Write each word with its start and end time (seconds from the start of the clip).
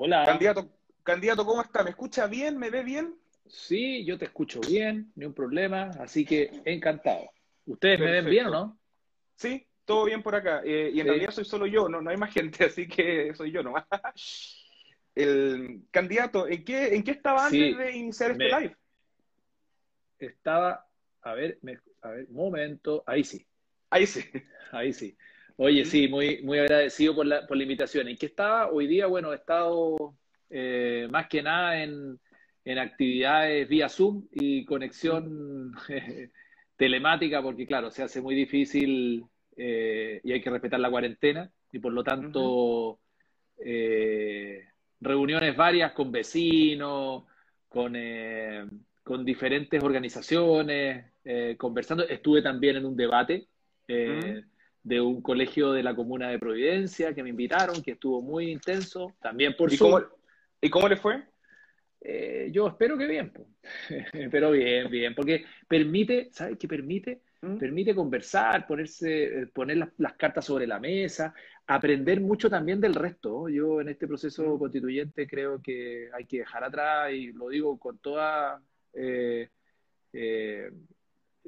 Hola. 0.00 0.24
Candidato, 0.26 0.70
candidato, 1.02 1.44
¿cómo 1.44 1.60
está? 1.60 1.82
¿Me 1.82 1.90
escucha 1.90 2.28
bien? 2.28 2.56
¿Me 2.56 2.70
ve 2.70 2.84
bien? 2.84 3.16
Sí, 3.48 4.04
yo 4.04 4.16
te 4.16 4.26
escucho 4.26 4.60
bien, 4.60 5.10
ni 5.16 5.24
un 5.24 5.34
problema, 5.34 5.90
así 5.98 6.24
que 6.24 6.62
encantado. 6.66 7.28
¿Ustedes 7.66 7.98
me 7.98 8.12
ven 8.12 8.30
bien 8.30 8.46
o 8.46 8.50
no? 8.50 8.78
Sí, 9.34 9.66
todo 9.84 10.04
bien 10.04 10.22
por 10.22 10.36
acá. 10.36 10.62
Eh, 10.64 10.92
y 10.94 11.00
en 11.00 11.06
Sí. 11.06 11.10
realidad 11.10 11.30
soy 11.32 11.44
solo 11.44 11.66
yo, 11.66 11.88
no, 11.88 12.00
no 12.00 12.10
hay 12.10 12.16
más 12.16 12.32
gente, 12.32 12.64
así 12.66 12.86
que 12.86 13.34
soy 13.34 13.50
yo 13.50 13.64
nomás. 13.64 13.86
El 15.16 15.82
candidato, 15.90 16.46
¿en 16.46 16.64
qué, 16.64 16.94
en 16.94 17.02
qué 17.02 17.10
estaba 17.10 17.48
Sí, 17.50 17.60
antes 17.60 17.78
de 17.78 17.96
iniciar 17.96 18.30
este 18.30 18.44
live? 18.44 18.76
Estaba, 20.20 20.86
a 21.22 21.34
ver, 21.34 21.58
me- 21.62 21.80
a 22.02 22.10
ver, 22.10 22.26
un 22.28 22.36
momento, 22.36 23.02
ahí 23.04 23.24
sí, 23.24 23.44
Ahí 23.90 24.06
sí. 24.06 24.22
ahí 24.70 24.92
sí. 24.92 25.16
Oye, 25.60 25.84
sí, 25.84 26.06
muy, 26.06 26.40
muy 26.44 26.60
agradecido 26.60 27.16
por 27.16 27.26
la, 27.26 27.44
por 27.44 27.56
la 27.56 27.64
invitación. 27.64 28.06
¿En 28.06 28.16
qué 28.16 28.26
estaba? 28.26 28.70
Hoy 28.70 28.86
día, 28.86 29.08
bueno, 29.08 29.32
he 29.32 29.36
estado 29.36 30.14
eh, 30.50 31.08
más 31.10 31.26
que 31.26 31.42
nada 31.42 31.82
en, 31.82 32.20
en 32.64 32.78
actividades 32.78 33.68
vía 33.68 33.88
Zoom 33.88 34.28
y 34.30 34.64
conexión 34.64 35.72
telemática, 36.76 37.42
porque 37.42 37.66
claro, 37.66 37.90
se 37.90 38.04
hace 38.04 38.20
muy 38.20 38.36
difícil 38.36 39.24
eh, 39.56 40.20
y 40.22 40.30
hay 40.30 40.40
que 40.40 40.48
respetar 40.48 40.78
la 40.78 40.92
cuarentena 40.92 41.50
y 41.72 41.80
por 41.80 41.92
lo 41.92 42.04
tanto 42.04 43.00
eh, 43.58 44.64
reuniones 45.00 45.56
varias 45.56 45.90
con 45.90 46.12
vecinos, 46.12 47.24
con, 47.68 47.94
eh, 47.96 48.64
con 49.02 49.24
diferentes 49.24 49.82
organizaciones, 49.82 51.04
eh, 51.24 51.56
conversando. 51.58 52.06
Estuve 52.06 52.42
también 52.42 52.76
en 52.76 52.86
un 52.86 52.94
debate 52.94 53.48
de 54.82 55.00
un 55.00 55.20
colegio 55.22 55.72
de 55.72 55.82
la 55.82 55.94
comuna 55.94 56.28
de 56.30 56.38
Providencia 56.38 57.14
que 57.14 57.22
me 57.22 57.30
invitaron, 57.30 57.82
que 57.82 57.92
estuvo 57.92 58.22
muy 58.22 58.50
intenso, 58.50 59.14
también 59.20 59.54
por 59.56 59.72
¿Y 59.72 59.76
Zoom. 59.76 59.90
cómo, 59.90 60.04
¿Y 60.60 60.70
cómo 60.70 60.88
le 60.88 60.96
fue? 60.96 61.22
Eh, 62.00 62.50
yo 62.52 62.68
espero 62.68 62.96
que 62.96 63.06
bien, 63.06 63.32
pero 64.30 64.52
bien, 64.52 64.88
bien, 64.90 65.14
porque 65.14 65.44
permite, 65.66 66.28
¿sabes 66.32 66.56
qué 66.58 66.68
permite? 66.68 67.22
¿Mm? 67.42 67.56
Permite 67.58 67.94
conversar, 67.94 68.66
ponerse, 68.66 69.42
eh, 69.42 69.46
poner 69.46 69.76
las, 69.78 69.90
las 69.98 70.14
cartas 70.14 70.44
sobre 70.44 70.66
la 70.66 70.78
mesa, 70.80 71.34
aprender 71.66 72.20
mucho 72.20 72.48
también 72.48 72.80
del 72.80 72.94
resto. 72.94 73.48
Yo 73.48 73.80
en 73.80 73.88
este 73.88 74.06
proceso 74.06 74.42
Mm. 74.44 74.58
constituyente 74.58 75.26
creo 75.26 75.60
que 75.60 76.08
hay 76.12 76.24
que 76.24 76.38
dejar 76.38 76.64
atrás, 76.64 77.12
y 77.12 77.32
lo 77.32 77.48
digo 77.48 77.78
con 77.78 77.98
toda 77.98 78.60
eh, 78.94 79.48
eh, 80.12 80.70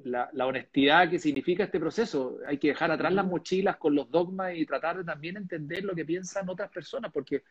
la, 0.05 0.29
la 0.33 0.47
honestidad 0.47 1.09
que 1.11 1.19
significa 1.19 1.65
este 1.65 1.81
proceso. 1.81 2.39
Hay 2.47 2.59
que 2.59 2.69
dejar 2.69 2.91
atrás 2.91 3.13
las 3.13 3.27
mochilas 3.27 3.77
con 3.77 3.95
los 3.95 4.11
dogmas 4.11 4.55
y 4.57 4.67
tratar 4.67 4.99
de 4.99 5.05
también 5.05 5.37
entender 5.37 5.85
lo 5.85 5.95
que 5.95 6.05
piensan 6.05 6.49
otras 6.49 6.71
personas, 6.71 7.13
porque 7.13 7.43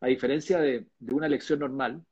a 0.00 0.06
diferencia 0.08 0.58
de, 0.60 0.86
de 0.98 1.14
una 1.14 1.26
elección 1.26 1.60
normal, 1.60 2.02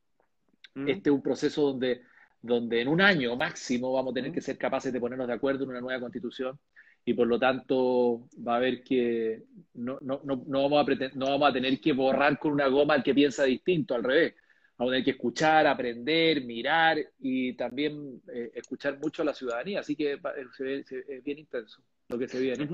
¿Mm? 0.75 0.89
este 0.89 1.09
es 1.09 1.15
un 1.15 1.21
proceso 1.21 1.61
donde, 1.63 2.01
donde 2.41 2.81
en 2.81 2.87
un 2.87 3.01
año 3.01 3.35
máximo 3.35 3.93
vamos 3.93 4.11
a 4.11 4.15
tener 4.15 4.31
Mm. 4.31 4.33
que 4.33 4.41
ser 4.41 4.57
capaces 4.57 4.91
de 4.93 4.99
ponernos 4.99 5.27
de 5.27 5.33
acuerdo 5.33 5.63
en 5.63 5.71
una 5.71 5.81
nueva 5.81 5.99
constitución 6.01 6.59
y 7.05 7.13
por 7.13 7.27
lo 7.27 7.37
tanto 7.39 8.29
va 8.45 8.53
a 8.53 8.57
haber 8.57 8.83
que 8.83 9.43
no, 9.73 9.97
no, 10.01 10.21
no, 10.23 10.43
no 10.47 10.69
vamos, 10.69 10.87
a 10.87 11.09
no 11.15 11.25
vamos 11.27 11.49
a 11.49 11.53
tener 11.53 11.79
que 11.81 11.93
borrar 11.93 12.39
con 12.39 12.53
una 12.53 12.67
goma 12.67 12.93
al 12.95 13.03
que 13.03 13.13
piensa 13.13 13.43
distinto, 13.43 13.93
al 13.95 14.03
revés. 14.03 14.35
Vamos 14.77 14.91
a 14.91 14.93
tener 14.93 15.05
que 15.05 15.11
escuchar, 15.11 15.67
aprender, 15.67 16.43
mirar 16.43 16.97
y 17.19 17.53
también 17.53 18.21
eh, 18.33 18.51
escuchar 18.55 18.97
mucho 18.99 19.21
a 19.21 19.25
la 19.25 19.33
ciudadanía. 19.33 19.81
Así 19.81 19.95
que 19.95 20.13
eh, 20.13 20.19
se 20.57 20.63
ve- 20.63 20.83
se- 20.83 21.03
es 21.07 21.23
bien 21.23 21.39
intenso 21.39 21.81
lo 22.09 22.17
que 22.17 22.27
se 22.27 22.39
viene. 22.39 22.67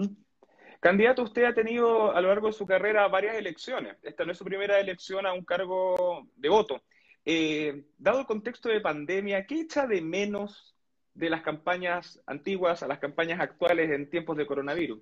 Candidato, 0.79 1.23
usted 1.23 1.43
ha 1.43 1.53
tenido 1.53 2.15
a 2.15 2.21
lo 2.21 2.29
largo 2.29 2.47
de 2.47 2.53
su 2.53 2.65
carrera 2.65 3.07
varias 3.09 3.35
elecciones. 3.35 3.97
Esta 4.01 4.23
no 4.23 4.31
es 4.31 4.37
su 4.37 4.45
primera 4.45 4.79
elección 4.79 5.25
a 5.25 5.33
un 5.33 5.43
cargo 5.43 6.25
de 6.37 6.47
voto. 6.49 6.81
Eh, 7.25 7.83
dado 7.97 8.21
el 8.21 8.25
contexto 8.25 8.69
de 8.69 8.79
pandemia, 8.79 9.45
¿qué 9.45 9.61
echa 9.61 9.85
de 9.85 10.01
menos 10.01 10.73
de 11.13 11.29
las 11.29 11.41
campañas 11.41 12.21
antiguas 12.25 12.81
a 12.81 12.87
las 12.87 12.99
campañas 12.99 13.41
actuales 13.41 13.91
en 13.91 14.09
tiempos 14.09 14.37
de 14.37 14.45
coronavirus? 14.47 15.01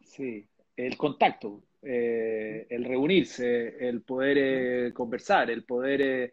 Sí, 0.00 0.48
el 0.76 0.96
contacto, 0.96 1.62
eh, 1.82 2.66
el 2.70 2.84
reunirse, 2.84 3.88
el 3.88 4.02
poder 4.02 4.38
eh, 4.38 4.92
conversar, 4.92 5.50
el 5.50 5.64
poder 5.64 6.32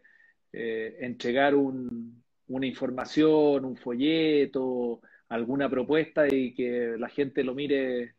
eh, 0.52 0.96
entregar 1.00 1.54
un- 1.54 2.22
una 2.48 2.66
información, 2.66 3.64
un 3.64 3.76
folleto, 3.76 5.00
alguna 5.28 5.68
propuesta 5.68 6.26
y 6.32 6.52
que 6.54 6.96
la 6.98 7.08
gente 7.08 7.44
lo 7.44 7.54
mire 7.54 8.14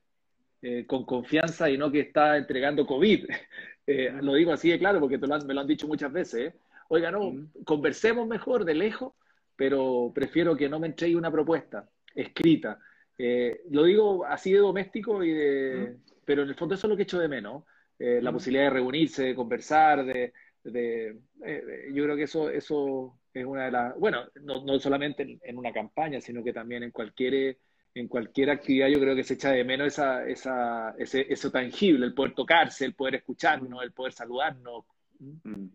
con 0.86 1.06
confianza 1.06 1.70
y 1.72 1.78
no 1.78 1.92
que 1.92 2.02
está 2.02 2.38
entregando 2.38 2.86
COVID. 2.86 3.26
Lo 4.22 4.36
digo 4.36 4.54
así 4.54 4.70
de 4.70 4.78
claro 4.80 5.00
porque 5.00 5.18
te 5.18 5.26
lo 5.28 5.34
han- 5.34 5.46
me 5.48 5.54
lo 5.56 5.62
han 5.62 5.68
dicho 5.68 5.88
muchas 5.88 6.14
veces. 6.14 6.54
¿eh? 6.54 6.56
Oiga, 6.90 7.10
no, 7.12 7.34
conversemos 7.66 8.28
mejor 8.28 8.64
de 8.64 8.76
lejos, 8.76 9.14
pero 9.56 10.12
prefiero 10.14 10.56
que 10.56 10.70
no 10.70 10.80
me 10.80 10.88
entregue 10.88 11.16
una 11.16 11.32
propuesta 11.32 11.90
escrita. 12.16 12.80
Lo 13.72 13.84
digo 13.86 14.24
así 14.26 14.52
de 14.54 14.60
doméstico, 14.60 15.24
y 15.24 15.32
de, 15.34 15.96
pero 16.26 16.44
en 16.44 16.50
el 16.50 16.56
fondo 16.56 16.76
eso 16.76 16.88
es 16.88 16.92
lo 16.92 16.98
que 16.98 17.04
echo 17.04 17.20
de 17.20 17.28
menos. 17.28 17.64
Eh, 18.00 18.20
la 18.22 18.32
Mm. 18.32 18.34
posibilidad 18.34 18.64
de 18.66 18.70
reunirse, 18.72 19.24
de 19.26 19.36
conversar, 19.36 20.04
de, 20.06 20.34
de- 20.64 21.20
eh, 21.46 21.62
de- 21.66 21.92
yo 21.94 22.04
creo 22.04 22.16
que 22.16 22.24
eso, 22.24 22.50
eso 22.50 23.18
es 23.34 23.46
una 23.46 23.66
de 23.66 23.72
las, 23.72 23.96
bueno, 23.98 24.26
no, 24.42 24.64
no 24.66 24.80
solamente 24.80 25.24
en, 25.24 25.40
en 25.44 25.58
una 25.58 25.72
campaña, 25.72 26.20
sino 26.20 26.44
que 26.44 26.52
también 26.54 26.84
en 26.84 26.92
cualquier, 26.92 27.58
en 27.94 28.08
cualquier 28.08 28.50
actividad 28.50 28.88
yo 28.88 29.00
creo 29.00 29.16
que 29.16 29.24
se 29.24 29.36
echa 29.36 29.52
de 29.52 29.64
menos 29.64 29.88
esa, 29.88 30.26
esa, 30.28 30.96
ese, 30.98 31.32
eso 31.32 31.52
tangible, 31.52 32.06
el 32.06 32.14
poder 32.14 32.34
tocarse, 32.34 32.86
el 32.86 32.96
poder 32.96 33.16
escucharnos, 33.16 33.84
el 33.84 33.92
poder 33.92 34.14
saludarnos. 34.14 34.86
Mm. 35.20 35.66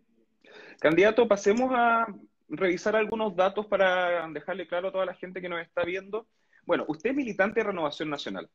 Candidato, 0.79 1.27
pasemos 1.27 1.71
a 1.73 2.07
revisar 2.49 2.95
algunos 2.95 3.35
datos 3.35 3.65
para 3.65 4.27
dejarle 4.29 4.67
claro 4.67 4.89
a 4.89 4.91
toda 4.91 5.05
la 5.05 5.13
gente 5.15 5.41
que 5.41 5.49
nos 5.49 5.61
está 5.61 5.83
viendo. 5.83 6.27
Bueno, 6.65 6.85
usted 6.87 7.11
es 7.11 7.15
militante 7.15 7.59
de 7.59 7.65
Renovación 7.65 8.09
Nacional 8.09 8.49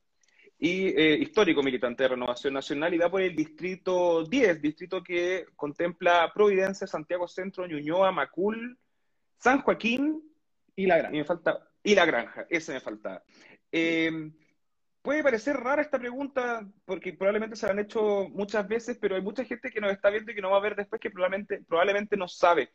y 0.64 0.86
eh, 0.96 1.18
histórico 1.20 1.60
militante 1.60 2.04
de 2.04 2.10
Renovación 2.10 2.54
Nacional 2.54 2.94
y 2.94 2.98
da 2.98 3.10
por 3.10 3.20
el 3.20 3.34
distrito 3.34 4.22
10, 4.24 4.62
distrito 4.62 5.02
que 5.02 5.46
contempla 5.56 6.30
Providencia, 6.32 6.86
Santiago 6.86 7.26
Centro, 7.26 7.66
Ñuñoa, 7.66 8.12
Macul, 8.12 8.78
San 9.38 9.60
Joaquín 9.62 10.22
Y 10.76 10.86
la 10.86 10.98
y 10.98 11.00
gran. 11.00 11.12
me 11.14 11.24
falta 11.24 11.68
y 11.82 11.96
La 11.96 12.06
Granja, 12.06 12.46
ese 12.48 12.74
me 12.74 12.80
faltaba. 12.80 13.24
Eh, 13.72 14.30
puede 15.02 15.24
parecer 15.24 15.56
rara 15.56 15.82
esta 15.82 15.98
pregunta 15.98 16.64
porque 16.84 17.12
probablemente 17.12 17.56
se 17.56 17.66
la 17.66 17.72
han 17.72 17.80
hecho 17.80 18.28
muchas 18.28 18.68
veces, 18.68 18.96
pero 19.00 19.16
hay 19.16 19.22
mucha 19.22 19.44
gente 19.44 19.68
que 19.68 19.80
nos 19.80 19.90
está 19.90 20.10
viendo 20.10 20.30
y 20.30 20.36
que 20.36 20.42
nos 20.42 20.52
va 20.52 20.58
a 20.58 20.60
ver 20.60 20.76
después 20.76 21.00
que 21.00 21.10
probablemente, 21.10 21.64
probablemente 21.66 22.16
no 22.16 22.28
sabe. 22.28 22.70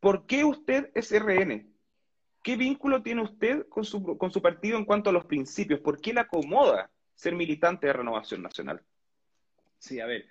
¿Por 0.00 0.26
qué 0.26 0.44
usted 0.44 0.90
es 0.94 1.10
RN? 1.18 1.66
¿Qué 2.42 2.56
vínculo 2.56 3.02
tiene 3.02 3.22
usted 3.22 3.66
con 3.70 3.86
su, 3.86 4.18
con 4.18 4.30
su 4.30 4.42
partido 4.42 4.76
en 4.76 4.84
cuanto 4.84 5.08
a 5.08 5.14
los 5.14 5.24
principios? 5.24 5.80
¿Por 5.80 5.98
qué 5.98 6.12
le 6.12 6.20
acomoda 6.20 6.90
ser 7.16 7.34
militante 7.34 7.88
de 7.88 7.94
Renovación 7.94 8.42
Nacional? 8.42 8.80
Sí, 9.78 9.98
a 9.98 10.06
ver. 10.06 10.26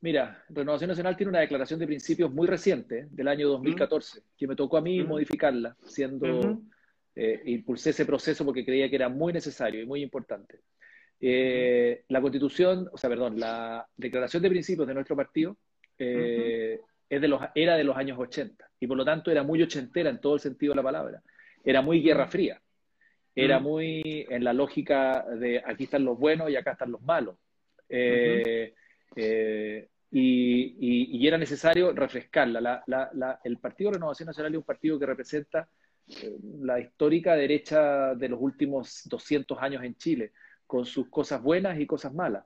Mira, 0.00 0.44
Renovación 0.48 0.88
Nacional 0.88 1.16
tiene 1.16 1.30
una 1.30 1.40
declaración 1.40 1.78
de 1.78 1.86
principios 1.86 2.32
muy 2.32 2.46
reciente, 2.46 3.06
del 3.10 3.28
año 3.28 3.48
2014, 3.48 4.22
que 4.36 4.46
me 4.46 4.56
tocó 4.56 4.78
a 4.78 4.82
mí 4.82 5.02
modificarla, 5.02 5.76
siendo, 5.82 6.26
Ujú. 6.26 6.70
eh, 7.14 7.42
impulsé 7.46 7.90
ese 7.90 8.04
proceso 8.04 8.44
porque 8.44 8.64
creía 8.64 8.90
que 8.90 8.96
era 8.96 9.08
muy 9.08 9.32
necesario 9.32 9.80
y 9.80 9.86
muy 9.86 10.02
importante. 10.02 10.60
Eh, 11.20 12.04
la 12.08 12.20
constitución, 12.20 12.88
o 12.92 12.98
sea, 12.98 13.08
perdón, 13.08 13.38
la 13.38 13.86
declaración 13.96 14.42
de 14.42 14.50
principios 14.50 14.86
de 14.86 14.94
nuestro 14.94 15.16
partido 15.16 15.56
eh, 15.98 16.80
es 17.08 17.20
de 17.20 17.28
los, 17.28 17.40
era 17.54 17.76
de 17.76 17.84
los 17.84 17.96
años 17.96 18.18
80 18.18 18.68
y 18.80 18.86
por 18.86 18.96
lo 18.96 19.04
tanto 19.04 19.30
era 19.30 19.42
muy 19.42 19.62
ochentera 19.62 20.10
en 20.10 20.20
todo 20.20 20.34
el 20.34 20.40
sentido 20.40 20.72
de 20.72 20.76
la 20.76 20.82
palabra. 20.82 21.22
Era 21.64 21.80
muy 21.80 22.02
guerra 22.02 22.26
fría, 22.26 22.60
era 23.34 23.58
Mm. 23.58 23.62
muy 23.62 24.26
en 24.30 24.44
la 24.44 24.52
lógica 24.52 25.24
de 25.36 25.62
aquí 25.64 25.84
están 25.84 26.04
los 26.04 26.18
buenos 26.18 26.50
y 26.50 26.56
acá 26.56 26.72
están 26.72 26.92
los 26.92 27.02
malos. 27.02 27.36
Eh, 27.88 28.74
eh, 29.16 29.88
y, 30.10 30.76
y- 30.78 31.18
y 31.18 31.26
era 31.26 31.36
necesario 31.38 31.92
refrescarla. 31.92 32.60
La- 32.60 32.82
la- 32.86 33.10
la- 33.14 33.40
el 33.44 33.58
Partido 33.58 33.90
de 33.90 33.94
Renovación 33.96 34.26
Nacional 34.28 34.52
es 34.52 34.58
un 34.58 34.64
partido 34.64 34.98
que 34.98 35.06
representa 35.06 35.68
eh, 36.06 36.36
la 36.60 36.78
histórica 36.78 37.34
derecha 37.34 38.14
de 38.14 38.28
los 38.28 38.38
últimos 38.40 39.02
200 39.08 39.58
años 39.60 39.82
en 39.82 39.94
Chile, 39.96 40.32
con 40.66 40.84
sus 40.84 41.08
cosas 41.08 41.42
buenas 41.42 41.80
y 41.80 41.86
cosas 41.86 42.12
malas, 42.12 42.44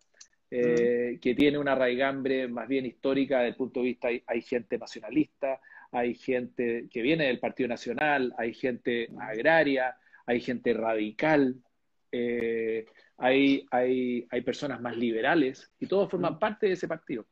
eh, 0.50 1.18
que 1.20 1.34
tiene 1.34 1.58
una 1.58 1.74
raigambre 1.74 2.46
más 2.46 2.68
bien 2.68 2.86
histórica 2.86 3.38
desde 3.38 3.48
el 3.50 3.56
punto 3.56 3.80
de 3.80 3.86
vista, 3.86 4.08
hay, 4.08 4.22
hay 4.28 4.42
gente 4.42 4.78
nacionalista, 4.78 5.60
hay 5.90 6.14
gente 6.14 6.86
que 6.88 7.02
viene 7.02 7.26
del 7.26 7.40
Partido 7.40 7.68
Nacional, 7.68 8.32
hay 8.38 8.54
gente 8.54 9.08
agraria, 9.20 9.96
hay 10.28 10.40
gente 10.40 10.74
radical, 10.74 11.56
eh, 12.12 12.84
hay, 13.16 13.66
hay, 13.70 14.26
hay 14.30 14.40
personas 14.42 14.78
más 14.78 14.94
liberales, 14.94 15.72
y 15.80 15.86
todos 15.86 16.10
forman 16.10 16.38
parte 16.38 16.66
de 16.66 16.72
ese 16.72 16.86
partido. 16.86 17.26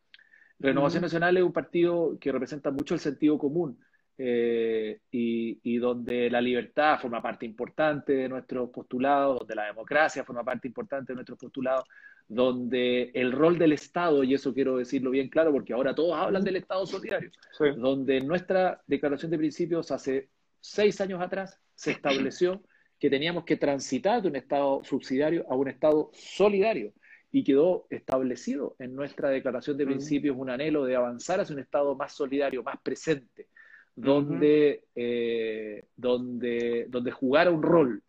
Renovación 0.58 1.02
Mm. 1.02 1.04
Nacional 1.04 1.36
es 1.36 1.42
un 1.42 1.52
partido 1.52 2.16
que 2.18 2.32
representa 2.32 2.70
mucho 2.70 2.94
el 2.94 3.00
sentido 3.00 3.36
común, 3.36 3.78
eh, 4.16 5.00
y, 5.10 5.76
donde 5.76 6.30
la 6.30 6.40
libertad 6.40 6.98
forma 6.98 7.20
parte 7.20 7.44
importante 7.44 8.14
de 8.14 8.30
nuestros 8.30 8.70
postulados, 8.70 9.40
donde 9.40 9.54
la 9.54 9.66
democracia 9.66 10.24
forma 10.24 10.42
parte 10.42 10.66
importante 10.68 11.12
de 11.12 11.16
nuestros 11.16 11.38
postulados, 11.38 11.84
donde 12.26 13.10
el 13.12 13.30
rol 13.30 13.58
del 13.58 13.74
Estado, 13.74 14.24
y 14.24 14.32
eso 14.32 14.54
quiero 14.54 14.78
decirlo 14.78 15.10
bien 15.10 15.28
claro, 15.28 15.52
porque 15.52 15.74
ahora 15.74 15.94
todos 15.94 16.16
hablan 16.16 16.42
del 16.42 16.56
Estado 16.56 16.86
solidario, 16.86 17.30
donde 17.76 18.16
en 18.16 18.26
nuestra 18.26 18.80
declaración 18.86 19.30
de 19.30 19.36
principios 19.36 19.90
hace 19.90 20.30
seis 20.62 20.98
años 21.02 21.20
atrás 21.20 21.60
se 21.74 21.90
estableció 21.92 22.62
que 22.98 23.10
teníamos 23.10 23.44
que 23.44 23.56
transitar 23.56 24.22
de 24.22 24.28
un 24.28 24.36
Estado 24.36 24.82
subsidiario 24.84 25.44
a 25.48 25.54
un 25.54 25.68
Estado 25.68 26.10
solidario 26.12 26.92
y 27.30 27.44
quedó 27.44 27.86
establecido 27.90 28.76
en 28.78 28.94
nuestra 28.94 29.28
declaración 29.28 29.76
de 29.76 29.84
principios 29.84 30.36
un 30.38 30.48
anhelo 30.48 30.84
de 30.84 30.96
avanzar 30.96 31.40
hacia 31.40 31.54
un 31.54 31.60
Estado 31.60 31.94
más 31.94 32.14
solidario, 32.14 32.62
más 32.62 32.76
presente, 32.82 33.48
donde, 33.94 34.84
eh, 34.94 35.84
donde, 35.96 36.86
donde 36.88 37.10
jugara 37.10 37.50
un 37.50 37.62
rol 37.62 38.02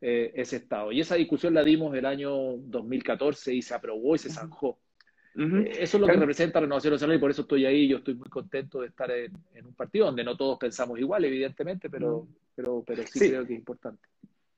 eh, 0.00 0.32
ese 0.34 0.56
Estado. 0.56 0.92
Y 0.92 1.00
esa 1.00 1.16
discusión 1.16 1.54
la 1.54 1.64
dimos 1.64 1.94
el 1.96 2.06
año 2.06 2.56
2014 2.58 3.54
y 3.54 3.62
se 3.62 3.74
aprobó 3.74 4.14
y 4.14 4.18
se 4.18 4.30
zanjó. 4.30 4.78
Eh, 5.36 5.70
eso 5.80 5.96
es 5.96 6.00
lo 6.00 6.06
que 6.06 6.14
representa 6.14 6.60
Renovación 6.60 6.92
Nacional 6.92 7.16
y 7.16 7.20
por 7.20 7.30
eso 7.30 7.42
estoy 7.42 7.66
ahí. 7.66 7.88
Yo 7.88 7.98
estoy 7.98 8.14
muy 8.14 8.28
contento 8.28 8.80
de 8.80 8.88
estar 8.88 9.10
en, 9.10 9.32
un 9.64 9.74
partido 9.74 10.06
donde 10.06 10.22
no 10.24 10.36
todos 10.36 10.58
pensamos 10.58 10.98
igual, 10.98 11.24
evidentemente, 11.24 11.90
pero, 11.90 12.28
pero, 12.58 12.82
pero 12.84 13.06
sí, 13.06 13.20
creo 13.20 13.46
que 13.46 13.52
es 13.52 13.58
importante. 13.60 14.02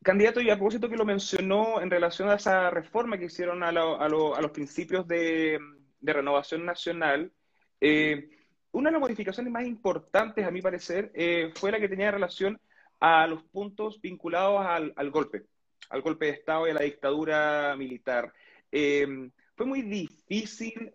Candidato, 0.02 0.40
y 0.40 0.48
a 0.48 0.56
propósito 0.56 0.88
que 0.88 0.96
lo 0.96 1.04
mencionó 1.04 1.82
en 1.82 1.90
relación 1.90 2.30
a 2.30 2.36
esa 2.36 2.70
reforma 2.70 3.18
que 3.18 3.26
hicieron 3.26 3.62
a, 3.62 3.70
los 3.70 4.50
principios 4.54 5.06
de, 5.06 5.60
renovación 6.00 6.64
nacional, 6.64 7.30
eh, 7.78 8.30
una 8.72 8.88
de 8.88 8.92
las 8.92 9.00
modificaciones 9.02 9.52
más 9.52 9.66
importantes, 9.66 10.46
a 10.46 10.50
mi 10.50 10.62
parecer, 10.62 11.12
eh, 11.12 11.52
fue 11.54 11.70
la 11.70 11.78
que 11.78 11.90
tenía 11.90 12.10
relación 12.10 12.58
a 13.00 13.26
los 13.26 13.42
puntos 13.42 14.00
vinculados 14.00 14.64
al, 14.64 15.10
golpe, 15.10 15.42
al 15.90 16.00
golpe 16.00 16.24
de 16.24 16.32
Estado 16.32 16.68
y 16.68 16.70
a 16.70 16.74
la 16.74 16.84
dictadura 16.84 17.76
militar. 17.76 18.32
Eh, 18.72 19.30
fue 19.54 19.66
muy 19.66 19.82
difícil 19.82 20.94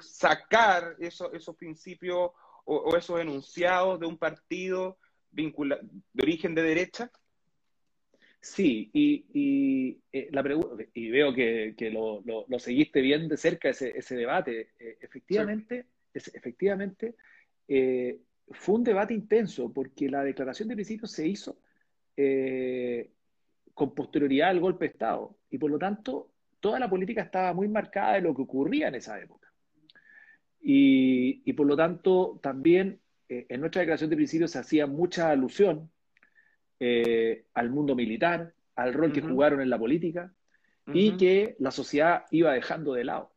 sacar 0.00 0.96
esos 0.98 1.54
principios 1.56 2.32
o, 2.64 2.96
esos 2.96 3.20
enunciados 3.20 4.00
de 4.00 4.06
un 4.06 4.18
partido 4.18 4.98
de 5.32 6.22
origen 6.22 6.54
de 6.54 6.62
derecha. 6.62 7.10
Sí, 8.42 8.90
y, 8.92 9.24
y 9.32 10.00
eh, 10.12 10.28
la 10.32 10.42
y 10.94 11.10
veo 11.10 11.32
que, 11.32 11.90
lo, 11.92 12.22
lo, 12.24 12.58
seguiste 12.58 13.00
bien 13.00 13.28
de 13.28 13.36
cerca 13.36 13.68
ese, 13.68 13.96
ese 13.96 14.16
debate. 14.16 14.70
Eh, 14.80 14.98
efectivamente, 15.00 15.86
efectivamente 16.12 17.14
eh, 17.68 18.18
fue 18.50 18.74
un 18.74 18.84
debate 18.84 19.14
intenso 19.14 19.72
porque 19.72 20.08
la 20.08 20.24
declaración 20.24 20.68
de 20.68 20.74
principios 20.74 21.12
se 21.12 21.26
hizo 21.26 21.56
con 23.72 23.94
posterioridad 23.94 24.50
al 24.50 24.60
golpe 24.60 24.84
de 24.84 24.92
Estado 24.92 25.34
y 25.48 25.56
por 25.56 25.70
lo 25.70 25.78
tanto 25.78 26.30
toda 26.60 26.78
la 26.78 26.90
política 26.90 27.22
estaba 27.22 27.54
muy 27.54 27.68
marcada 27.68 28.14
de 28.14 28.20
lo 28.20 28.34
que 28.34 28.42
ocurría 28.42 28.88
en 28.88 28.96
esa 28.96 29.20
época. 29.20 29.52
Y, 30.60 31.42
y 31.44 31.52
por 31.54 31.66
lo 31.66 31.76
tanto 31.76 32.38
también 32.42 33.00
en 33.48 33.60
nuestra 33.60 33.80
declaración 33.80 34.10
de 34.10 34.16
principios 34.16 34.50
se 34.50 34.58
hacía 34.58 34.86
mucha 34.86 35.30
alusión 35.30 35.90
eh, 36.80 37.44
al 37.54 37.70
mundo 37.70 37.94
militar, 37.94 38.54
al 38.74 38.92
rol 38.92 39.12
que 39.12 39.20
jugaron 39.20 39.60
en 39.60 39.70
la 39.70 39.78
política 39.78 40.32
y 40.92 41.16
que 41.16 41.54
la 41.60 41.70
sociedad 41.70 42.24
iba 42.30 42.52
dejando 42.52 42.94
de 42.94 43.04
lado. 43.04 43.32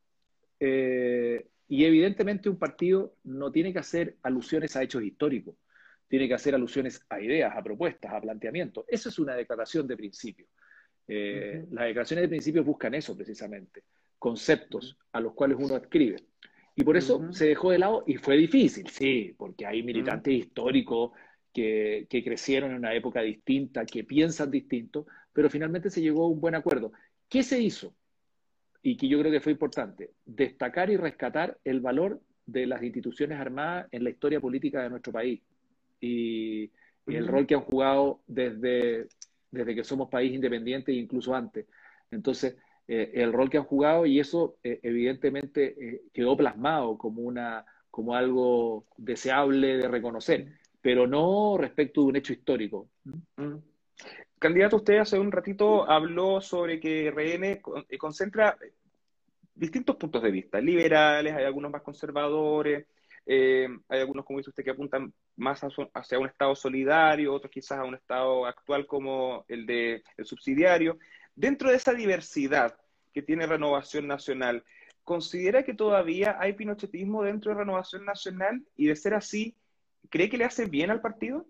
Eh, 0.60 1.48
y 1.68 1.86
evidentemente 1.86 2.50
un 2.50 2.58
partido 2.58 3.16
no 3.24 3.52
tiene 3.52 3.74
que 3.74 3.80
hacer 3.80 4.18
alusiones 4.24 4.76
a 4.76 4.84
hechos 4.84 5.04
históricos, 5.04 5.56
tiene 6.08 6.28
que 6.28 6.34
hacer 6.34 6.56
alusiones 6.56 7.06
a 7.10 7.20
ideas, 7.20 7.54
a 7.56 7.64
propuestas, 7.64 8.14
a 8.14 8.22
planteamientos. 8.22 8.86
Eso 8.88 9.10
es 9.10 9.20
una 9.20 9.36
declaración 9.36 9.88
de 9.88 9.98
principio. 9.98 10.48
Eh, 11.08 11.66
las 11.72 11.86
declaraciones 11.86 12.24
de 12.24 12.30
principio 12.30 12.64
buscan 12.64 12.96
eso 12.96 13.16
precisamente, 13.16 13.84
conceptos 14.18 14.98
a 15.12 15.20
los 15.20 15.34
cuales 15.34 15.58
uno 15.60 15.78
escribe. 15.78 16.18
Y 16.75 16.83
por 16.83 16.98
eso 16.98 17.31
se 17.31 17.48
dejó 17.48 17.72
de 17.72 17.80
lado 17.80 18.04
y 18.06 18.18
fue 18.18 18.36
difícil, 18.36 18.88
sí, 18.89 19.33
porque 19.38 19.66
hay 19.66 19.81
militantes 19.81 20.33
históricos 20.33 21.12
que, 21.54 22.07
crecieron 22.10 22.72
en 22.72 22.77
una 22.77 22.94
época 22.94 23.22
distinta, 23.22 23.86
que 23.86 24.04
piensan 24.04 24.51
distinto, 24.51 25.07
pero 25.31 25.50
finalmente 25.50 25.89
se 25.89 26.01
llegó 26.01 26.25
a 26.25 26.30
un 26.30 26.42
buen 26.42 26.54
acuerdo. 26.54 26.92
¿Qué 27.30 27.44
se 27.44 27.62
hizo? 27.62 27.95
Y 28.81 28.98
que 28.98 29.07
yo 29.07 29.19
creo 29.19 29.31
que 29.31 29.39
fue 29.39 29.54
importante, 29.54 30.12
destacar 30.25 30.89
y 30.89 30.98
rescatar 30.98 31.57
el 31.63 31.80
valor 31.80 32.22
de 32.45 32.68
las 32.68 32.83
instituciones 32.83 33.39
armadas 33.39 33.88
en 33.92 34.04
la 34.04 34.10
historia 34.10 34.42
política 34.42 34.83
de 34.83 34.89
nuestro 34.89 35.13
país 35.13 35.42
y, 36.01 36.69
el 37.07 37.27
rol 37.27 37.45
que 37.45 37.54
han 37.54 37.62
jugado 37.62 38.22
desde, 38.25 39.07
desde 39.51 39.75
que 39.75 39.83
somos 39.83 40.10
país 40.10 40.33
independiente 40.33 40.92
e 40.92 40.95
incluso 40.95 41.36
antes. 41.36 41.68
Entonces, 42.10 42.57
eh, 42.88 43.12
el 43.16 43.34
rol 43.34 43.50
que 43.50 43.58
han 43.58 43.64
jugado 43.64 44.06
y 44.06 44.20
eso 44.20 44.58
eh, 44.64 44.80
evidentemente 44.84 45.76
eh, 45.78 46.02
quedó 46.14 46.38
plasmado 46.38 46.98
como, 46.98 47.22
una, 47.22 47.66
como 47.90 48.16
algo 48.16 48.86
deseable 48.98 49.78
de 49.78 49.88
reconocer 49.88 50.48
pero 50.86 51.08
no 51.08 51.58
respecto 51.58 52.02
de 52.02 52.08
un 52.10 52.16
hecho 52.16 52.32
histórico. 52.32 52.88
Mm. 53.38 53.56
Candidato, 54.38 54.76
usted 54.76 55.00
hace 55.00 55.18
un 55.18 55.32
ratito 55.32 55.90
habló 55.90 56.40
sobre 56.42 56.80
que 56.80 57.10
RN 57.10 57.60
concentra 57.98 58.56
distintos 59.56 59.96
puntos 59.96 60.22
de 60.22 60.30
vista, 60.30 60.62
liberales, 60.62 61.34
hay 61.34 61.44
algunos 61.44 61.72
más 61.72 61.82
conservadores, 61.82 62.86
eh, 63.26 63.68
hay 63.90 64.00
algunos, 64.00 64.26
como 64.26 64.38
dice 64.38 64.52
usted, 64.52 64.64
que 64.64 64.70
apuntan 64.70 65.12
más 65.38 65.60
hacia 65.96 66.20
un 66.20 66.28
Estado 66.28 66.54
solidario, 66.54 67.34
otros 67.34 67.52
quizás 67.52 67.80
a 67.80 67.84
un 67.84 67.96
Estado 67.96 68.46
actual 68.46 68.86
como 68.86 69.44
el 69.48 69.66
de 69.66 70.04
el 70.18 70.26
subsidiario. 70.28 71.00
Dentro 71.36 71.70
de 71.70 71.76
esa 71.76 71.94
diversidad 71.94 72.76
que 73.14 73.22
tiene 73.22 73.46
Renovación 73.48 74.08
Nacional, 74.08 74.64
¿considera 75.04 75.64
que 75.64 75.74
todavía 75.74 76.38
hay 76.40 76.54
pinochetismo 76.54 77.24
dentro 77.24 77.52
de 77.52 77.60
Renovación 77.60 78.06
Nacional? 78.06 78.64
Y 78.76 78.88
de 78.88 78.96
ser 78.96 79.14
así, 79.14 79.56
¿Cree 80.10 80.30
que 80.30 80.38
le 80.38 80.46
hace 80.46 80.66
bien 80.66 80.92
al 80.92 81.02
partido? 81.02 81.46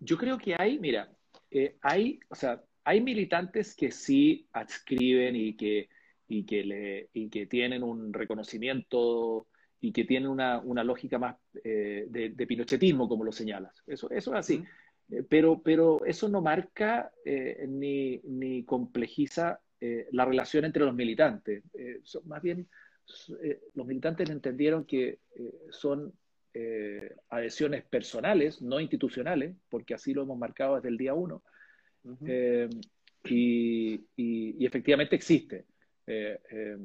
Yo 0.00 0.16
creo 0.16 0.38
que 0.38 0.54
hay, 0.58 0.78
mira, 0.78 1.10
eh, 1.50 1.76
hay, 1.82 2.20
o 2.28 2.34
sea, 2.34 2.62
hay 2.84 3.00
militantes 3.00 3.74
que 3.74 3.90
sí 3.90 4.46
adscriben 4.52 5.36
y 5.36 5.56
que, 5.56 5.88
y 6.28 6.44
que, 6.44 6.64
le, 6.64 7.08
y 7.12 7.28
que 7.28 7.46
tienen 7.46 7.82
un 7.82 8.12
reconocimiento 8.12 9.46
y 9.80 9.92
que 9.92 10.04
tienen 10.04 10.28
una, 10.28 10.58
una 10.58 10.82
lógica 10.82 11.18
más 11.18 11.36
eh, 11.64 12.06
de, 12.08 12.46
pinochetismo, 12.46 13.08
como 13.08 13.24
lo 13.24 13.32
señalas. 13.32 13.72
Eso, 13.86 14.10
eso 14.10 14.32
es 14.32 14.38
así. 14.38 14.64
Pero, 15.28 15.62
pero 15.62 16.04
eso 16.04 16.28
no 16.28 16.40
marca 16.40 17.10
ni, 17.24 18.20
ni, 18.24 18.64
complejiza 18.64 19.60
la 20.12 20.24
relación 20.24 20.64
entre 20.64 20.84
los 20.84 20.94
militantes. 20.94 21.62
Son, 22.02 22.26
más 22.26 22.42
bien, 22.42 22.68
los 23.74 23.86
militantes 23.86 24.28
entendieron 24.28 24.84
que 24.84 25.18
son 25.70 26.12
eh, 26.54 27.14
adhesiones 27.28 27.84
personales, 27.84 28.62
no 28.62 28.80
institucionales, 28.80 29.54
porque 29.68 29.94
así 29.94 30.12
lo 30.12 30.22
hemos 30.22 30.36
marcado 30.38 30.74
desde 30.76 30.88
el 30.88 30.96
día 30.96 31.14
uno, 31.14 31.42
eh, 32.26 32.68
y, 33.24 34.64
efectivamente 34.64 35.14
existe. 35.14 35.66
Eh, 36.06 36.76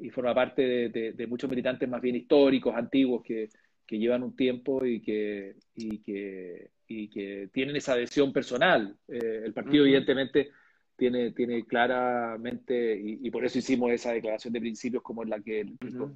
y 0.00 0.08
forma 0.10 0.32
parte 0.32 0.88
de, 0.88 1.26
muchos 1.26 1.50
militantes 1.50 1.88
más 1.88 2.00
bien 2.00 2.16
históricos, 2.16 2.74
antiguos, 2.74 3.22
que, 3.22 3.50
llevan 3.88 4.22
un 4.22 4.34
tiempo 4.34 4.86
y 4.86 5.02
que, 5.02 5.56
y 5.74 5.98
que, 5.98 6.70
y 6.88 7.08
que 7.08 7.48
tienen 7.52 7.76
esa 7.76 7.92
adhesión 7.92 8.32
personal. 8.32 8.96
el 9.08 9.52
partido, 9.52 9.84
evidentemente, 9.84 10.50
tiene, 10.96 11.32
tiene 11.32 11.64
claramente, 11.64 12.98
y, 12.98 13.30
por 13.30 13.44
eso 13.44 13.58
hicimos 13.58 13.92
esa 13.92 14.12
declaración 14.12 14.52
de 14.52 14.60
principios 14.60 15.02
como 15.02 15.24
la 15.24 15.40
que, 15.40 15.66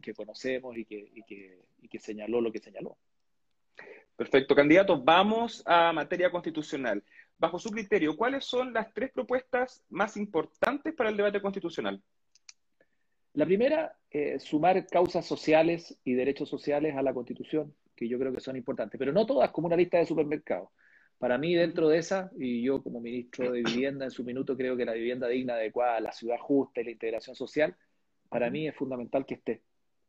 que 0.00 0.14
conocemos 0.14 0.76
y 0.76 0.84
que, 0.84 1.10
y 1.14 1.22
que, 1.22 1.60
y 1.82 1.88
que 1.88 1.98
señaló 1.98 2.40
lo 2.40 2.50
que 2.50 2.60
señaló. 2.60 2.96
Perfecto, 4.16 4.54
candidatos. 4.54 5.02
Vamos 5.04 5.62
a 5.66 5.92
materia 5.92 6.30
constitucional. 6.30 7.02
Bajo 7.38 7.58
su 7.58 7.70
criterio, 7.70 8.16
¿cuáles 8.16 8.44
son 8.44 8.72
las 8.72 8.92
tres 8.92 9.10
propuestas 9.10 9.82
más 9.88 10.16
importantes 10.18 10.94
para 10.94 11.08
el 11.08 11.16
debate 11.16 11.40
constitucional? 11.40 12.02
La 13.32 13.46
primera, 13.46 13.96
eh, 14.10 14.38
sumar 14.38 14.86
causas 14.88 15.24
sociales 15.24 15.98
y 16.04 16.14
derechos 16.14 16.48
sociales 16.48 16.96
a 16.96 17.02
la 17.02 17.14
Constitución, 17.14 17.74
que 18.00 18.09
yo 18.09 18.19
creo 18.19 18.33
que 18.33 18.40
son 18.40 18.57
importantes, 18.57 18.99
pero 18.99 19.12
no 19.12 19.26
todas 19.26 19.50
como 19.50 19.66
una 19.66 19.76
lista 19.76 19.99
de 19.99 20.07
supermercados. 20.07 20.71
Para 21.19 21.37
mí, 21.37 21.54
dentro 21.54 21.87
de 21.90 21.99
esa, 21.99 22.30
y 22.38 22.62
yo 22.62 22.83
como 22.83 22.99
ministro 22.99 23.52
de 23.52 23.62
Vivienda 23.62 24.07
en 24.07 24.11
su 24.11 24.25
minuto 24.25 24.57
creo 24.57 24.75
que 24.75 24.87
la 24.87 24.95
vivienda 24.95 25.28
digna, 25.28 25.52
adecuada, 25.52 26.00
la 26.00 26.12
ciudad 26.12 26.38
justa 26.38 26.80
y 26.80 26.85
la 26.85 26.90
integración 26.92 27.37
social, 27.37 27.76
para 28.30 28.49
mí 28.49 28.66
es 28.66 28.75
fundamental 28.75 29.26
que 29.26 29.35
esté. 29.35 29.62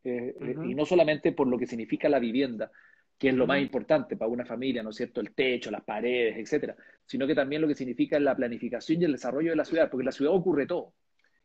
Eh, 0.05 0.33
eh, 0.39 0.55
y 0.63 0.73
no 0.73 0.85
solamente 0.85 1.33
por 1.33 1.47
lo 1.47 1.59
que 1.59 1.67
significa 1.67 2.07
la 2.07 2.17
vivienda, 2.17 2.71
que 3.17 3.27
es 3.27 3.35
lo 3.35 3.45
más 3.45 3.61
importante 3.61 4.15
para 4.15 4.31
una 4.31 4.45
familia, 4.45 4.81
¿no 4.81 4.91
es 4.91 4.95
cierto? 4.95 5.19
El 5.19 5.33
techo, 5.33 5.69
las 5.69 5.83
paredes, 5.83 6.37
etcétera, 6.37 6.77
sino 7.05 7.27
que 7.27 7.35
también 7.35 7.61
lo 7.61 7.67
que 7.67 7.75
significa 7.75 8.17
la 8.17 8.35
planificación 8.35 9.01
y 9.01 9.05
el 9.05 9.11
desarrollo 9.11 9.49
de 9.49 9.57
la 9.57 9.65
ciudad, 9.65 9.89
porque 9.91 10.03
en 10.03 10.05
la 10.05 10.11
ciudad 10.13 10.33
ocurre 10.33 10.65
todo. 10.65 10.93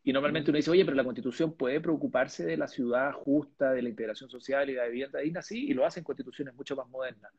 Y 0.07 0.13
normalmente 0.13 0.53
uno 0.53 0.57
dice, 0.57 0.71
oye, 0.71 0.85
pero 0.85 0.97
la 0.97 1.03
constitución 1.03 1.55
puede 1.55 1.81
preocuparse 1.81 2.47
de 2.47 2.57
la 2.57 2.69
ciudad 2.69 3.11
justa, 3.11 3.73
de 3.73 3.83
la 3.83 3.89
integración 3.89 4.31
social 4.31 4.71
y 4.71 4.75
de 4.75 4.79
la 4.79 4.87
vivienda 4.87 5.19
digna, 5.19 5.43
sí, 5.43 5.67
y 5.67 5.75
lo 5.75 5.85
hacen 5.85 6.05
constituciones 6.05 6.55
mucho 6.55 6.77
más 6.77 6.89
modernas. 6.89 7.33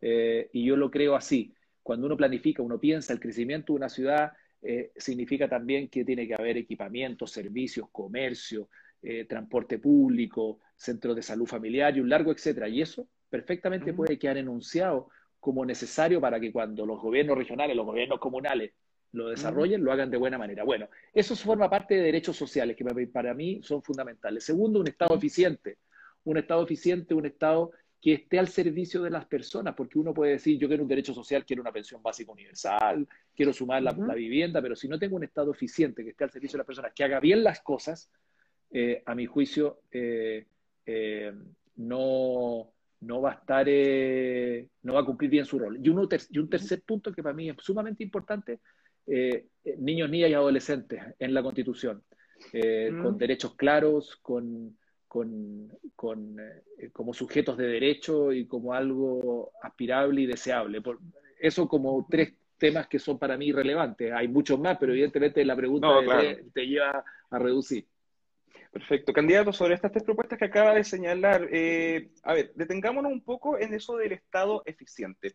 Eh, 0.00 0.50
y 0.52 0.64
yo 0.64 0.76
lo 0.76 0.90
creo 0.90 1.14
así. 1.14 1.54
Cuando 1.80 2.06
uno 2.08 2.16
planifica, 2.16 2.60
uno 2.60 2.80
piensa 2.80 3.12
el 3.12 3.20
crecimiento 3.20 3.72
de 3.72 3.76
una 3.76 3.88
ciudad, 3.88 4.32
eh, 4.62 4.90
significa 4.96 5.48
también 5.48 5.86
que 5.86 6.04
tiene 6.04 6.26
que 6.26 6.34
haber 6.34 6.56
equipamiento, 6.56 7.24
servicios, 7.24 7.88
comercio, 7.92 8.68
eh, 9.00 9.24
transporte 9.26 9.78
público, 9.78 10.58
centros 10.74 11.14
de 11.14 11.22
salud 11.22 11.46
familiar 11.46 11.96
y 11.96 12.00
un 12.00 12.08
largo 12.08 12.32
etcétera. 12.32 12.68
Y 12.68 12.82
eso 12.82 13.06
perfectamente 13.30 13.94
puede 13.94 14.18
quedar 14.18 14.38
enunciado 14.38 15.08
como 15.38 15.64
necesario 15.64 16.20
para 16.20 16.40
que 16.40 16.50
cuando 16.50 16.84
los 16.84 17.00
gobiernos 17.00 17.38
regionales, 17.38 17.76
los 17.76 17.86
gobiernos 17.86 18.18
comunales 18.18 18.72
lo 19.12 19.28
desarrollen, 19.28 19.82
lo 19.82 19.92
hagan 19.92 20.10
de 20.10 20.16
buena 20.16 20.38
manera. 20.38 20.64
Bueno, 20.64 20.88
eso 21.12 21.34
forma 21.36 21.70
parte 21.70 21.94
de 21.94 22.02
derechos 22.02 22.36
sociales 22.36 22.76
que 22.76 22.84
para 23.06 23.34
mí 23.34 23.60
son 23.62 23.82
fundamentales. 23.82 24.44
Segundo, 24.44 24.80
un 24.80 24.88
Estado 24.88 25.16
eficiente. 25.16 25.78
Un 26.24 26.36
Estado 26.36 26.62
eficiente, 26.62 27.14
un 27.14 27.26
Estado 27.26 27.70
que 28.00 28.12
esté 28.12 28.38
al 28.38 28.48
servicio 28.48 29.02
de 29.02 29.10
las 29.10 29.26
personas, 29.26 29.74
porque 29.74 29.98
uno 29.98 30.14
puede 30.14 30.32
decir, 30.32 30.58
yo 30.58 30.68
quiero 30.68 30.84
un 30.84 30.88
derecho 30.88 31.12
social, 31.12 31.44
quiero 31.44 31.62
una 31.62 31.72
pensión 31.72 32.02
básica 32.02 32.30
universal, 32.30 33.08
quiero 33.34 33.52
sumar 33.52 33.82
la, 33.82 33.92
vivienda, 33.92 34.62
pero 34.62 34.76
si 34.76 34.86
no 34.88 34.98
tengo 34.98 35.16
un 35.16 35.24
Estado 35.24 35.52
eficiente 35.52 36.04
que 36.04 36.10
esté 36.10 36.24
al 36.24 36.30
servicio 36.30 36.56
de 36.56 36.58
las 36.58 36.66
personas, 36.66 36.92
que 36.94 37.02
haga 37.02 37.18
bien 37.18 37.42
las 37.42 37.60
cosas, 37.60 38.08
eh, 38.70 39.02
a 39.04 39.14
mi 39.14 39.26
juicio, 39.26 39.80
eh, 39.90 40.46
eh, 40.86 41.32
no, 41.76 42.72
no 43.00 43.20
va 43.20 43.30
a 43.30 43.34
estar, 43.34 43.66
no 44.82 44.94
va 44.94 45.00
a 45.00 45.04
cumplir 45.04 45.30
bien 45.30 45.44
su 45.44 45.58
rol. 45.58 45.78
Y, 45.82 45.88
uno 45.88 46.08
y 46.30 46.38
un 46.38 46.48
tercer 46.48 46.82
punto 46.82 47.12
que 47.12 47.22
para 47.22 47.34
mí 47.34 47.50
es 47.50 47.56
sumamente 47.58 48.04
importante, 48.04 48.60
niños, 49.08 50.10
niñas 50.10 50.30
y 50.30 50.34
adolescentes 50.34 51.02
en 51.18 51.34
la 51.34 51.42
Constitución, 51.42 52.02
con 53.02 53.18
derechos 53.18 53.54
claros, 53.56 54.16
con 54.22 54.76
con, 55.08 55.72
con 55.96 56.38
eh, 56.38 56.90
como 56.92 57.14
sujetos 57.14 57.56
de 57.56 57.66
derecho 57.66 58.30
y 58.32 58.46
como 58.46 58.74
algo 58.74 59.50
aspirable 59.62 60.20
y 60.20 60.26
deseable. 60.26 60.80
Por, 60.82 61.00
eso 61.40 61.66
como 61.66 62.06
tres 62.08 62.34
temas 62.58 62.86
que 62.88 62.98
son 62.98 63.18
para 63.18 63.36
mí 63.36 63.50
relevantes. 63.50 64.12
Hay 64.12 64.28
muchos 64.28 64.60
más, 64.60 64.76
pero 64.78 64.92
evidentemente 64.92 65.44
la 65.44 65.56
pregunta 65.56 65.88
te, 66.52 66.66
lleva 66.66 67.04
a 67.30 67.38
reducir. 67.38 67.86
Perfecto. 68.70 69.12
Candidato, 69.12 69.52
sobre 69.52 69.74
estas 69.74 69.92
tres 69.92 70.04
propuestas 70.04 70.38
que 70.38 70.44
acaba 70.44 70.74
de 70.74 70.84
señalar, 70.84 71.48
eh, 71.50 72.10
a 72.22 72.34
ver, 72.34 72.52
detengámonos 72.54 73.10
un 73.10 73.22
poco 73.22 73.58
en 73.58 73.72
eso 73.72 73.96
del 73.96 74.12
Estado 74.12 74.62
eficiente. 74.66 75.34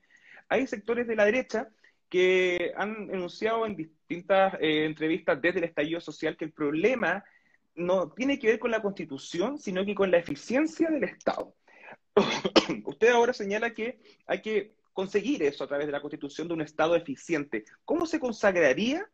Hay 0.49 0.67
sectores 0.67 1.07
de 1.07 1.15
la 1.15 1.25
derecha 1.25 1.69
que 2.13 2.73
han 2.77 3.09
enunciado 3.09 3.65
en 3.65 3.75
distintas 3.75 4.53
eh, 4.61 4.85
entrevistas 4.85 5.41
desde 5.41 5.57
el 5.57 5.65
estallido 5.65 5.99
social 5.99 6.37
que 6.37 6.45
el 6.45 6.51
problema 6.51 7.23
no 7.73 8.11
tiene 8.11 8.37
que 8.37 8.45
ver 8.45 8.59
con 8.59 8.69
la 8.69 8.83
constitución, 8.83 9.57
sino 9.57 9.83
que 9.83 9.95
con 9.95 10.11
la 10.11 10.19
eficiencia 10.19 10.91
del 10.91 11.05
Estado. 11.05 11.55
Usted 12.85 13.09
ahora 13.09 13.33
señala 13.33 13.73
que 13.73 13.99
hay 14.27 14.43
que 14.43 14.75
conseguir 14.93 15.41
eso 15.41 15.63
a 15.63 15.67
través 15.67 15.87
de 15.87 15.91
la 15.91 16.01
constitución 16.01 16.47
de 16.47 16.53
un 16.53 16.61
Estado 16.61 16.95
eficiente. 16.95 17.65
¿Cómo 17.83 18.05
se 18.05 18.19
consagraría 18.19 19.09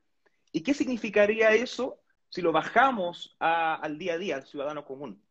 y 0.51 0.59
qué 0.59 0.73
significaría 0.73 1.51
eso 1.51 2.01
si 2.27 2.41
lo 2.41 2.51
bajamos 2.51 3.37
al 3.39 3.97
día 3.97 4.15
a 4.15 4.17
día, 4.17 4.35
al 4.35 4.45
ciudadano 4.45 4.83
común? 4.83 5.23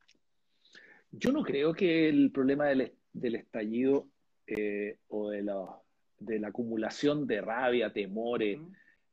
Yo 1.11 1.33
no 1.33 1.43
creo 1.43 1.75
que 1.75 2.09
el 2.09 2.33
problema 2.33 2.69
del, 2.69 2.95
estallido 3.13 4.09
eh, 4.47 4.97
o 5.09 5.29
de 5.29 5.43
la, 5.43 5.83
de 6.21 6.39
la, 6.39 6.49
acumulación 6.49 7.27
de 7.27 7.41
rabia, 7.41 7.93
temores, 7.93 8.61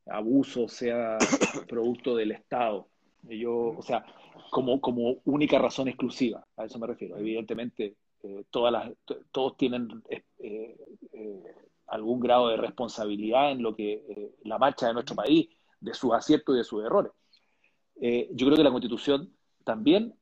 abusos 0.06 0.72
sea 0.72 1.18
producto 1.68 2.16
del 2.16 2.32
Estado. 2.32 2.88
Yo, 3.22 3.74
o 3.76 3.82
sea, 3.82 4.04
como, 4.50 4.80
como 4.80 5.16
única 5.24 5.58
razón 5.58 5.88
exclusiva, 5.88 6.46
a 6.56 6.64
eso 6.64 6.78
me 6.78 6.86
refiero. 6.86 7.16
Evidentemente, 7.16 7.96
eh, 8.22 8.44
todas 8.50 8.72
las, 8.72 8.92
todos 9.30 9.56
tienen 9.56 10.02
eh, 10.08 10.22
eh, 10.38 10.76
algún 11.86 12.20
grado 12.20 12.48
de 12.48 12.56
responsabilidad 12.56 13.52
en 13.52 13.62
lo 13.62 13.74
que 13.74 14.32
la 14.44 14.58
marcha 14.58 14.88
de 14.88 14.94
nuestro 14.94 15.14
país, 15.14 15.48
de 15.80 15.94
sus 15.94 16.12
aciertos 16.12 16.54
y 16.54 16.58
de 16.58 16.64
sus 16.64 16.84
errores. 16.84 17.12
yo 17.94 18.46
creo 18.46 18.56
que 18.56 18.64
la 18.64 18.70
Constitución 18.70 19.32
también 19.64 20.14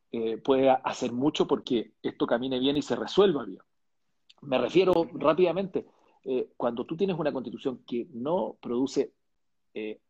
puede 0.45 0.71
hacer 0.71 1.13
mucho 1.13 1.47
porque 1.47 1.93
esto 2.03 2.27
camine 2.27 2.59
bien 2.59 2.77
y 2.77 2.83
se 2.83 2.97
resuelva 2.97 3.45
bien. 3.45 3.61
Me 4.43 4.59
refiero 4.59 5.09
rápidamente, 5.15 5.87
cuando 6.57 6.87
tú 6.87 6.97
tienes 6.97 7.19
una 7.19 7.33
Constitución 7.33 7.83
que 7.87 8.07
no 8.13 8.57
produce 8.61 9.13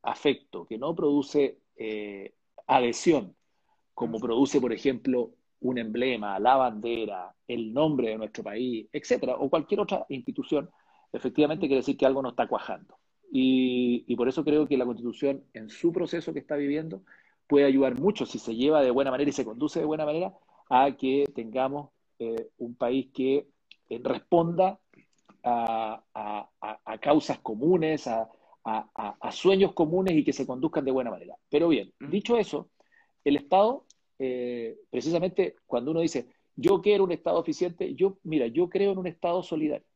afecto, 0.02 0.64
que 0.66 0.78
no 0.78 0.94
produce 0.94 1.58
adhesión, 2.66 3.34
como 3.94 4.18
produce, 4.18 4.60
por 4.60 4.72
ejemplo, 4.72 5.32
un 5.60 5.78
emblema, 5.78 6.38
la 6.38 6.56
bandera, 6.56 7.34
el 7.48 7.72
nombre 7.72 8.10
de 8.10 8.18
nuestro 8.18 8.44
país, 8.44 8.86
etcétera, 8.92 9.36
o 9.36 9.48
cualquier 9.48 9.80
otra 9.80 10.04
institución, 10.10 10.70
efectivamente 11.12 11.66
quiere 11.66 11.80
decir 11.80 11.96
que 11.96 12.06
algo 12.06 12.22
no 12.22 12.30
está 12.30 12.46
cuajando. 12.46 12.98
Y, 13.30 14.14
por 14.16 14.28
eso 14.28 14.44
creo 14.44 14.68
que 14.68 14.76
la 14.76 14.84
Constitución, 14.84 15.42
en 15.54 15.68
su 15.68 15.92
proceso 15.92 16.32
que 16.32 16.38
está 16.38 16.56
viviendo, 16.56 17.02
puede 17.48 17.66
ayudar 17.66 17.98
mucho 17.98 18.26
si 18.26 18.38
se 18.38 18.54
lleva 18.54 18.82
de 18.82 18.90
buena 18.90 19.10
manera 19.10 19.28
y 19.30 19.32
se 19.32 19.44
conduce 19.44 19.80
de 19.80 19.86
buena 19.86 20.04
manera 20.04 20.34
a 20.70 20.96
que 20.96 21.24
tengamos 21.34 21.90
eh, 22.18 22.50
un 22.58 22.74
país 22.74 23.08
que 23.12 23.48
eh, 23.88 24.00
responda 24.02 24.78
a, 25.44 26.98
causas 27.00 27.38
comunes, 27.38 28.06
a, 28.06 28.28
a, 28.64 29.32
sueños 29.32 29.72
comunes 29.72 30.14
y 30.14 30.24
que 30.24 30.32
se 30.32 30.46
conduzcan 30.46 30.84
de 30.84 30.92
buena 30.92 31.10
manera. 31.10 31.36
Pero 31.50 31.68
bien, 31.68 31.92
dicho 32.00 32.36
eso, 32.36 32.70
el 33.24 33.36
Estado, 33.36 33.84
eh, 34.18 34.76
precisamente 34.90 35.56
cuando 35.66 35.90
uno 35.90 36.00
dice, 36.00 36.28
yo 36.56 36.80
quiero 36.80 37.04
un 37.04 37.12
Estado 37.12 37.40
eficiente, 37.40 37.94
yo, 37.94 38.18
mira, 38.22 38.46
yo 38.46 38.68
creo 38.68 38.92
en 38.92 38.98
un 38.98 39.06
Estado 39.06 39.42
solidario, 39.42 39.86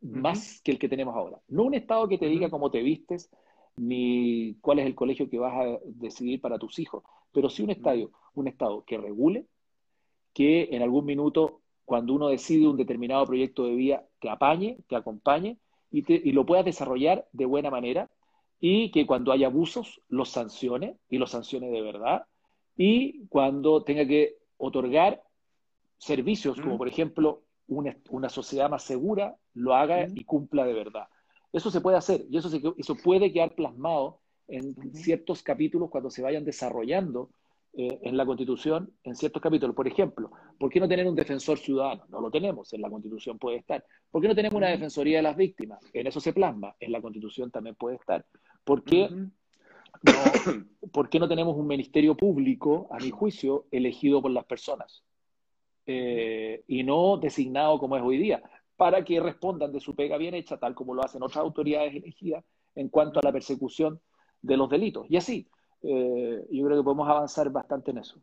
más 0.00 0.60
que 0.62 0.72
el 0.72 0.78
que 0.78 0.88
tenemos 0.88 1.14
ahora. 1.14 1.40
No 1.48 1.64
un 1.64 1.74
Estado 1.74 2.08
que 2.08 2.18
te 2.18 2.26
diga 2.26 2.50
cómo 2.50 2.70
te 2.70 2.82
vistes, 2.82 3.30
ni 3.76 4.56
cuál 4.60 4.80
es 4.80 4.86
el 4.86 4.94
colegio 4.94 5.30
que 5.30 5.38
vas 5.38 5.54
a 5.54 5.78
decidir 5.84 6.40
para 6.40 6.58
tus 6.58 6.78
hijos, 6.78 7.02
pero 7.32 7.48
sí 7.48 7.62
un 7.62 7.70
estadio, 7.70 8.10
un 8.34 8.48
Estado 8.48 8.84
que 8.84 8.98
regule, 8.98 9.46
que 10.34 10.68
en 10.72 10.82
algún 10.82 11.04
minuto, 11.04 11.61
cuando 11.84 12.14
uno 12.14 12.28
decide 12.28 12.68
un 12.68 12.76
determinado 12.76 13.26
proyecto 13.26 13.64
de 13.64 13.74
vida, 13.74 14.06
te 14.20 14.28
apañe, 14.28 14.78
te 14.88 14.96
acompañe 14.96 15.58
y, 15.90 16.32
lo 16.32 16.46
puedas 16.46 16.64
desarrollar 16.64 17.28
de 17.32 17.44
buena 17.44 17.70
manera 17.70 18.10
y 18.60 18.90
que 18.90 19.06
cuando 19.06 19.32
haya 19.32 19.48
abusos 19.48 20.00
los 20.08 20.30
sancione 20.30 20.96
y 21.08 21.18
los 21.18 21.30
sancione 21.30 21.70
de 21.70 21.82
verdad 21.82 22.24
y 22.76 23.26
cuando 23.26 23.82
tenga 23.82 24.06
que 24.06 24.36
otorgar 24.56 25.22
servicios 25.98 26.60
como 26.60 26.78
por 26.78 26.88
ejemplo 26.88 27.42
una, 27.66 28.28
sociedad 28.28 28.70
más 28.70 28.84
segura 28.84 29.36
lo 29.54 29.74
haga 29.74 30.06
y 30.08 30.24
cumpla 30.24 30.64
de 30.64 30.72
verdad. 30.72 31.08
Eso 31.52 31.70
se 31.70 31.80
puede 31.80 31.98
hacer 31.98 32.24
y 32.30 32.38
eso, 32.38 32.48
eso 32.76 32.94
puede 32.96 33.32
quedar 33.32 33.54
plasmado 33.54 34.20
en 34.48 34.74
ciertos 34.94 35.42
capítulos 35.42 35.90
cuando 35.90 36.10
se 36.10 36.22
vayan 36.22 36.44
desarrollando 36.44 37.30
eh, 37.74 38.00
en 38.02 38.18
la 38.18 38.26
Constitución 38.26 38.92
en 39.02 39.16
ciertos 39.16 39.40
capítulos. 39.40 39.74
Por 39.74 39.88
ejemplo, 39.88 40.30
¿por 40.58 40.68
qué 40.68 40.78
no 40.78 40.86
tener 40.86 41.08
un 41.08 41.14
defensor 41.14 41.58
ciudadano? 41.58 42.04
No 42.10 42.20
lo 42.20 42.30
tenemos, 42.30 42.70
en 42.74 42.82
la 42.82 42.90
Constitución 42.90 43.38
puede 43.38 43.56
estar. 43.56 43.82
¿Por 44.10 44.20
qué 44.20 44.28
no 44.28 44.34
tenemos 44.34 44.56
una 44.56 44.68
defensoría 44.68 45.16
de 45.16 45.22
las 45.22 45.36
víctimas? 45.36 45.80
En 45.94 46.06
eso 46.06 46.20
se 46.20 46.34
plasma, 46.34 46.76
en 46.78 46.92
la 46.92 47.00
Constitución 47.00 47.50
también 47.50 47.74
puede 47.74 47.96
estar. 47.96 48.26
¿Por 48.62 48.84
qué, 48.84 49.08
no, 51.18 51.28
tenemos 51.28 51.56
un 51.56 51.66
ministerio 51.66 52.14
público, 52.14 52.88
a 52.90 52.98
mi 52.98 53.10
juicio, 53.10 53.64
elegido 53.70 54.20
por 54.20 54.32
las 54.32 54.44
personas? 54.44 55.02
Eh, 55.86 56.64
y 56.68 56.84
no 56.84 57.16
designado 57.16 57.78
como 57.78 57.96
es 57.96 58.02
hoy 58.02 58.18
día, 58.18 58.42
para 58.76 59.02
que 59.02 59.18
respondan 59.18 59.72
de 59.72 59.80
su 59.80 59.94
pega 59.94 60.18
bien 60.18 60.34
hecha, 60.34 60.58
tal 60.58 60.74
como 60.74 60.94
lo 60.94 61.02
hacen 61.02 61.22
otras 61.22 61.38
autoridades 61.38 61.94
elegidas 61.94 62.44
en 62.74 62.90
cuanto 62.90 63.18
a 63.18 63.22
la 63.24 63.32
persecución 63.32 63.98
de 64.42 64.58
los 64.58 64.68
delitos. 64.68 65.06
Y 65.08 65.16
así, 65.16 65.48
eh, 65.82 66.46
yo 66.50 66.64
creo 66.64 66.78
que 66.78 66.84
podemos 66.84 67.08
avanzar 67.08 67.50
bastante 67.50 67.90
en 67.90 67.98
eso. 67.98 68.22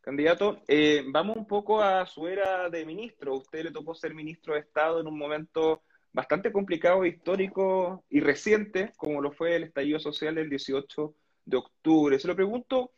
Candidato, 0.00 0.62
eh, 0.68 1.02
vamos 1.08 1.36
un 1.36 1.46
poco 1.46 1.80
a 1.80 2.04
su 2.06 2.26
era 2.28 2.68
de 2.68 2.84
ministro. 2.84 3.36
Usted 3.36 3.64
le 3.64 3.70
tocó 3.70 3.94
ser 3.94 4.14
ministro 4.14 4.54
de 4.54 4.60
Estado 4.60 5.00
en 5.00 5.06
un 5.06 5.18
momento 5.18 5.82
bastante 6.12 6.52
complicado, 6.52 7.04
histórico 7.04 8.04
y 8.10 8.20
reciente, 8.20 8.92
como 8.96 9.20
lo 9.20 9.32
fue 9.32 9.56
el 9.56 9.64
estallido 9.64 9.98
social 9.98 10.34
del 10.34 10.50
18 10.50 11.14
de 11.46 11.56
octubre. 11.56 12.18
Se 12.18 12.28
lo 12.28 12.36
pregunto 12.36 12.92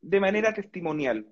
de 0.00 0.20
manera 0.20 0.54
testimonial. 0.54 1.26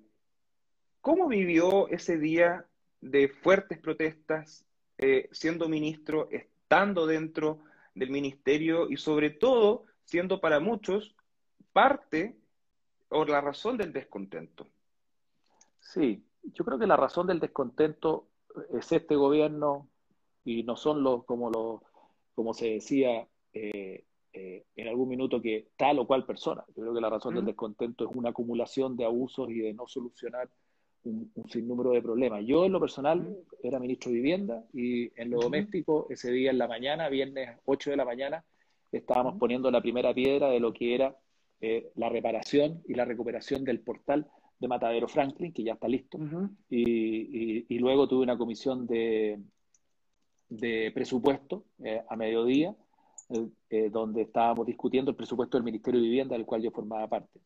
¿Cómo 1.01 1.27
vivió 1.27 1.87
ese 1.87 2.17
día 2.17 2.65
de 3.01 3.29
fuertes 3.29 3.79
protestas, 3.79 4.65
eh, 4.97 5.29
siendo 5.31 5.69
ministro, 5.69 6.27
estando 6.29 7.07
dentro 7.07 7.63
del 7.95 8.09
ministerio 8.11 8.89
y 8.89 8.97
sobre 8.97 9.29
todo 9.29 9.85
siendo 10.09 10.41
para 10.41 10.59
muchos 10.59 11.15
parte 11.71 12.35
o 13.09 13.25
la 13.25 13.41
razón 13.41 13.77
del 13.77 13.93
descontento. 13.93 14.67
Sí, 15.79 16.25
yo 16.41 16.65
creo 16.65 16.79
que 16.79 16.87
la 16.87 16.97
razón 16.97 17.27
del 17.27 17.39
descontento 17.39 18.27
es 18.73 18.91
este 18.91 19.15
gobierno 19.15 19.87
y 20.43 20.63
no 20.63 20.75
son 20.75 21.03
los, 21.03 21.25
como, 21.25 21.51
los, 21.51 21.81
como 22.33 22.55
se 22.55 22.71
decía 22.71 23.27
eh, 23.53 24.03
eh, 24.33 24.65
en 24.75 24.87
algún 24.87 25.09
minuto, 25.09 25.39
que 25.41 25.69
tal 25.77 25.99
o 25.99 26.07
cual 26.07 26.25
persona. 26.25 26.63
Yo 26.69 26.81
creo 26.81 26.93
que 26.95 27.01
la 27.01 27.09
razón 27.09 27.35
del 27.35 27.45
descontento 27.45 28.09
es 28.09 28.15
una 28.15 28.29
acumulación 28.29 28.97
de 28.97 29.05
abusos 29.05 29.49
y 29.51 29.59
de 29.59 29.73
no 29.73 29.87
solucionar 29.87 30.49
un, 31.03 31.31
sinnúmero 31.49 31.91
de 31.91 32.01
problemas. 32.01 32.43
Yo 32.45 32.65
en 32.65 32.71
lo 32.71 32.79
personal 32.79 33.37
era 33.61 33.79
ministro 33.79 34.09
de 34.09 34.17
Vivienda 34.17 34.63
y 34.73 35.11
en 35.21 35.29
lo 35.29 35.39
doméstico 35.39 36.07
ese 36.09 36.31
día 36.31 36.49
en 36.49 36.57
la 36.57 36.67
mañana, 36.67 37.09
viernes 37.09 37.59
8 37.65 37.91
de 37.91 37.97
la 37.97 38.05
mañana, 38.05 38.43
estábamos 38.91 39.37
poniendo 39.37 39.69
la 39.71 39.81
primera 39.81 40.13
piedra 40.13 40.49
de 40.49 40.59
lo 40.59 40.73
que 40.73 40.95
era 40.95 41.15
eh, 41.61 41.91
la 41.95 42.09
reparación 42.09 42.81
y 42.87 42.93
la 42.93 43.05
recuperación 43.05 43.63
del 43.63 43.81
portal 43.81 44.27
de 44.59 44.67
Matadero 44.67 45.07
Franklin, 45.07 45.53
que 45.53 45.63
ya 45.63 45.73
está 45.73 45.87
listo. 45.87 46.17
y, 46.69 47.79
luego 47.79 48.07
tuve 48.07 48.23
una 48.23 48.37
comisión 48.37 48.85
de, 48.85 49.39
de 50.49 50.91
presupuesto 50.93 51.65
eh, 51.83 52.03
a 52.09 52.15
mediodía, 52.15 52.75
eh, 53.69 53.89
donde 53.91 54.23
estábamos 54.23 54.65
discutiendo 54.65 55.11
el 55.11 55.17
presupuesto 55.17 55.57
del 55.57 55.63
Ministerio 55.63 56.01
de 56.01 56.07
Vivienda, 56.07 56.35
del 56.35 56.45
cual 56.45 56.61
yo 56.61 56.71
formaba 56.71 57.07
parte. 57.07 57.39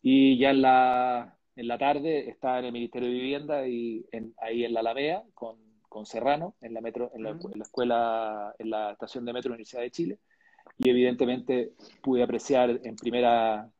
Y 0.00 0.38
ya 0.38 0.50
en 0.50 0.62
la, 0.62 1.36
en 1.56 1.68
la 1.68 1.78
tarde 1.78 2.28
estaba 2.28 2.60
en 2.60 2.66
el 2.66 2.72
Ministerio 2.72 3.08
de 3.08 3.14
Vivienda 3.14 3.66
y 3.66 4.06
ahí 4.38 4.64
en 4.64 4.72
la 4.72 4.80
Alameda 4.80 5.24
con, 5.34 5.56
con 5.88 6.06
Serrano, 6.06 6.54
en 6.60 6.74
la, 6.74 6.80
metro, 6.80 7.10
en 7.14 7.24
la, 7.24 7.36
escuela, 7.60 8.54
en 8.58 8.70
la 8.70 8.92
estación 8.92 9.24
de 9.24 9.32
metro 9.32 9.48
de 9.48 9.50
la 9.50 9.56
Universidad 9.56 9.82
de 9.82 9.90
Chile. 9.90 10.18
Y 10.78 10.90
evidentemente 10.90 11.72
pude 12.02 12.22
apreciar 12.22 12.80
en 12.84 12.96
primera 12.96 13.70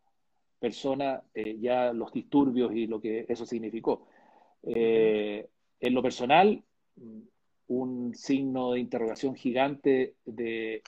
persona 0.58 1.22
eh, 1.34 1.58
ya 1.60 1.92
los 1.92 2.12
disturbios 2.12 2.72
y 2.74 2.86
lo 2.86 3.00
que 3.00 3.26
eso 3.28 3.44
significó. 3.44 4.06
Eh, 4.62 5.48
en 5.80 5.94
lo 5.94 6.02
personal, 6.02 6.62
un 7.68 8.14
signo 8.14 8.72
de 8.72 8.80
interrogación 8.80 9.34
gigante 9.34 10.14
de 10.24 10.82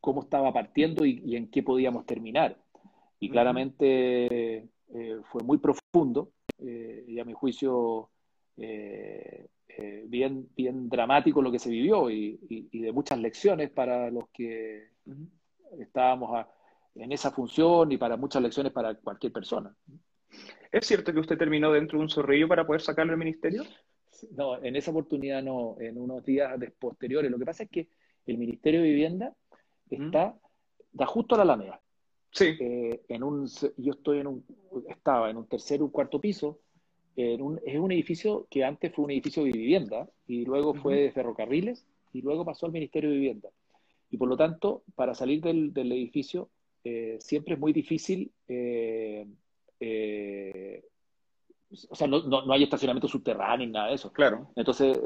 cómo 0.00 0.22
estaba 0.22 0.52
partiendo 0.52 1.04
y 1.04 1.36
en 1.36 1.50
qué 1.50 1.62
podíamos 1.62 2.06
terminar. 2.06 2.56
Y 3.18 3.28
claramente 3.28 4.56
eh, 4.94 5.20
fue 5.24 5.42
muy 5.42 5.58
profundo 5.58 6.32
y 6.58 7.18
a 7.18 7.24
mi 7.24 7.32
juicio 7.32 8.10
eh, 8.62 10.04
bien, 10.06 10.48
bien 10.54 10.88
dramático 10.88 11.40
lo 11.40 11.50
que 11.50 11.58
se 11.58 11.70
vivió 11.70 12.10
y, 12.10 12.68
de 12.72 12.92
muchas 12.92 13.18
lecciones 13.18 13.70
para 13.70 14.10
los 14.10 14.28
que 14.30 14.90
estábamos 15.78 16.46
en 16.94 17.12
esa 17.12 17.30
función 17.30 17.90
y 17.92 17.96
para 17.96 18.16
muchas 18.16 18.42
lecciones 18.42 18.72
para 18.72 18.94
cualquier 18.94 19.32
persona. 19.32 19.74
¿Es 20.70 20.86
cierto 20.86 21.12
que 21.12 21.20
usted 21.20 21.38
terminó 21.38 21.72
dentro 21.72 21.98
de 21.98 22.04
un 22.04 22.10
zorrillo 22.10 22.48
para 22.48 22.66
poder 22.66 22.82
sacarlo 22.82 23.12
del 23.12 23.18
ministerio? 23.18 23.64
No, 24.32 24.62
en 24.62 24.76
esa 24.76 24.90
oportunidad 24.90 25.42
no, 25.42 25.76
en 25.80 25.98
unos 25.98 26.24
días 26.24 26.52
posteriores. 26.78 27.30
Lo 27.30 27.38
que 27.38 27.46
pasa 27.46 27.62
es 27.64 27.70
que 27.70 27.88
el 28.26 28.38
Ministerio 28.38 28.82
de 28.82 28.88
Vivienda 28.88 29.34
está, 29.88 30.36
da 30.92 31.06
justo 31.06 31.34
a 31.34 31.38
la 31.38 31.42
Alameda. 31.44 31.80
Sí. 32.32 32.56
Eh, 32.60 33.02
en 33.08 33.22
un, 33.22 33.48
yo 33.76 33.92
estoy 33.92 34.18
en 34.18 34.26
un, 34.28 34.44
estaba 34.88 35.30
en 35.30 35.36
un 35.36 35.48
tercer 35.48 35.82
o 35.82 35.90
cuarto 35.90 36.20
piso. 36.20 36.60
En 37.20 37.42
un, 37.42 37.60
es 37.64 37.78
un 37.78 37.92
edificio 37.92 38.46
que 38.50 38.64
antes 38.64 38.92
fue 38.92 39.04
un 39.04 39.10
edificio 39.10 39.44
de 39.44 39.52
vivienda 39.52 40.08
y 40.26 40.44
luego 40.44 40.74
fue 40.74 40.96
de 40.96 41.12
ferrocarriles 41.12 41.86
y 42.12 42.22
luego 42.22 42.44
pasó 42.44 42.66
al 42.66 42.72
Ministerio 42.72 43.10
de 43.10 43.16
Vivienda. 43.16 43.48
Y 44.10 44.16
por 44.16 44.28
lo 44.28 44.36
tanto, 44.36 44.82
para 44.94 45.14
salir 45.14 45.40
del, 45.40 45.72
del 45.72 45.92
edificio 45.92 46.50
eh, 46.84 47.18
siempre 47.20 47.54
es 47.54 47.60
muy 47.60 47.72
difícil. 47.72 48.30
Eh, 48.48 49.26
o 51.88 51.94
sea, 51.94 52.08
no, 52.08 52.22
no, 52.22 52.52
hay 52.52 52.64
estacionamiento 52.64 53.06
subterráneo 53.06 53.66
ni 53.66 53.72
nada 53.72 53.88
de 53.88 53.94
eso. 53.94 54.12
Claro. 54.12 54.48
Entonces, 54.56 54.98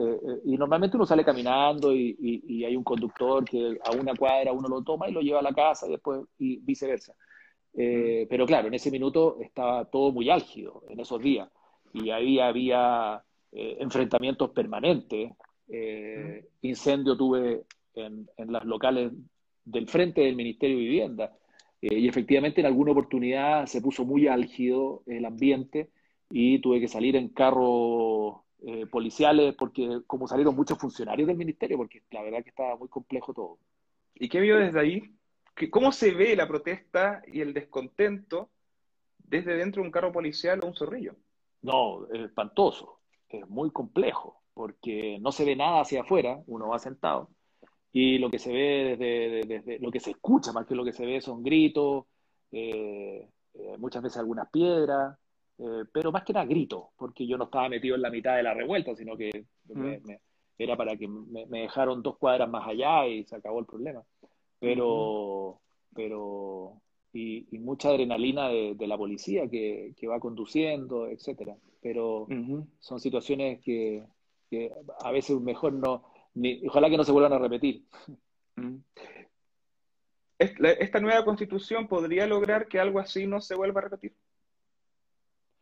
y 0.45 0.57
normalmente 0.57 0.97
uno 0.97 1.05
sale 1.05 1.25
caminando 1.25 1.95
y, 1.95 2.17
y, 2.19 2.65
hay 2.65 2.75
un 2.75 2.85
conductor 2.85 3.45
que 3.45 3.79
a 3.85 3.93
una 3.93 4.15
cuadra 4.15 4.53
uno 4.53 4.69
lo 4.69 4.83
toma 4.83 5.09
y 5.09 5.13
lo 5.13 5.21
lleva 5.21 5.41
a 5.41 5.43
la 5.43 5.53
casa 5.53 5.87
y 5.87 5.91
después 5.91 6.23
y 6.39 6.57
viceversa. 6.57 7.15
Eh, 7.77 8.27
pero 8.31 8.47
claro, 8.47 8.69
en 8.69 8.75
ese 8.75 8.91
minuto 8.91 9.39
estaba 9.41 9.85
todo 9.87 10.13
muy 10.13 10.31
álgido 10.31 10.85
en 10.89 11.01
esos 11.01 11.21
días 11.21 11.49
y 11.95 12.11
ahí 12.11 12.41
había 12.41 13.23
eh, 13.53 13.79
enfrentamientos 13.81 14.51
permanentes. 14.51 15.33
Eh, 15.69 16.47
incendio 16.61 17.17
tuve 17.17 17.63
en, 17.95 18.29
en 18.37 18.53
las 18.53 18.65
locales 18.65 19.13
del 19.65 19.89
frente 19.89 20.21
del 20.21 20.37
Ministerio 20.37 20.77
de 20.77 20.83
Vivienda 20.83 21.33
y 21.81 22.09
efectivamente 22.09 22.61
en 22.61 22.67
alguna 22.67 22.93
oportunidad 22.93 23.67
se 23.67 23.81
puso 23.81 24.05
muy 24.05 24.27
álgido 24.27 25.03
el 25.07 25.25
ambiente 25.25 25.91
y 26.31 26.59
tuve 26.59 26.81
que 26.81 26.89
salir 26.89 27.15
en 27.17 27.29
carros 27.29 28.37
policiales 28.91 29.55
porque 29.59 30.01
como 30.07 30.27
salieron 30.27 30.57
muchos 30.57 30.79
funcionarios 30.79 31.29
del 31.29 31.37
ministerio 31.37 31.77
porque 31.77 32.03
la 32.11 32.23
verdad 32.23 32.43
que 32.43 32.49
estaba 32.49 32.77
muy 32.77 32.89
complejo 32.89 33.35
todo. 33.35 33.59
¿Y 34.15 34.29
qué 34.31 34.41
vio 34.41 34.57
desde 34.57 34.81
ahí? 34.81 35.15
¿Cómo 35.71 35.93
se 35.93 36.13
ve 36.13 36.35
la 36.35 36.49
protesta 36.49 37.23
y 37.27 37.41
el 37.41 37.53
descontento 37.53 38.51
desde 39.19 39.57
dentro 39.57 39.83
de 39.83 39.89
un 39.89 39.93
carro 39.93 40.13
policial 40.13 40.61
o 40.63 40.67
un 40.67 40.75
zorrillo? 40.75 41.17
No, 41.65 42.07
es 42.13 42.21
espantoso, 42.21 43.01
es 43.29 43.49
muy 43.49 43.71
complejo, 43.71 44.43
porque 44.53 45.19
no 45.21 45.33
se 45.33 45.45
ve 45.45 45.57
nada 45.57 45.81
hacia 45.81 46.03
afuera, 46.03 46.41
uno 46.47 46.69
va 46.69 46.79
sentado, 46.79 47.31
y 47.91 48.19
lo 48.19 48.31
que 48.31 48.39
se 48.39 48.53
ve 48.53 48.97
desde, 48.97 49.47
desde 49.47 49.79
lo 49.79 49.91
que 49.91 50.01
se 50.01 50.11
escucha 50.11 50.53
más 50.53 50.67
que 50.67 50.75
lo 50.75 50.85
que 50.85 50.93
se 50.93 51.07
ve 51.07 51.21
son 51.21 51.43
gritos, 51.43 52.05
eh, 52.53 53.29
eh, 53.55 53.79
muchas 53.79 54.03
veces 54.03 54.19
algunas 54.19 54.51
piedras, 54.51 55.17
eh, 55.59 55.85
pero 55.93 56.13
más 56.13 56.25
que 56.25 56.33
nada 56.33 56.45
gritos, 56.45 56.87
porque 56.97 57.27
yo 57.27 57.39
no 57.39 57.45
estaba 57.45 57.69
metido 57.69 57.95
en 57.97 58.03
la 58.03 58.11
mitad 58.11 58.37
de 58.37 58.43
la 58.43 58.53
revuelta, 58.53 58.95
sino 58.95 59.17
que 59.17 59.31
era 60.59 60.77
para 60.77 60.97
que 60.97 61.09
me, 61.09 61.47
dejaron 61.47 62.03
dos 62.03 62.19
cuadras 62.19 62.49
más 62.49 62.67
allá 62.69 63.07
y 63.07 63.25
se 63.25 63.37
acabó 63.37 63.61
el 63.61 63.67
problema. 63.67 64.03
Pero, 64.59 65.61
pero 65.95 66.83
y, 67.15 67.59
mucha 67.59 67.89
adrenalina 67.89 68.49
de, 68.49 68.87
la 68.87 68.99
policía 68.99 69.49
que, 69.49 69.95
va 70.09 70.21
conduciendo, 70.21 71.09
etcétera. 71.09 71.57
Pero 71.81 72.27
son 72.81 73.01
situaciones 73.01 73.61
que, 73.63 74.05
a 75.01 75.11
veces 75.11 75.41
mejor 75.41 75.73
no, 75.73 76.05
ni, 76.35 76.67
ojalá 76.67 76.91
que 76.91 76.97
no 76.97 77.05
se 77.05 77.13
vuelvan 77.13 77.33
a 77.33 77.39
repetir. 77.39 77.85
¿Esta 80.39 81.01
nueva 81.01 81.25
constitución 81.25 81.87
podría 81.87 82.27
lograr 82.27 82.69
que 82.69 82.81
algo 82.81 82.99
así 82.99 83.27
no 83.27 83.41
se 83.41 83.55
vuelva 83.55 83.81
a 83.81 83.85
repetir? 83.85 84.15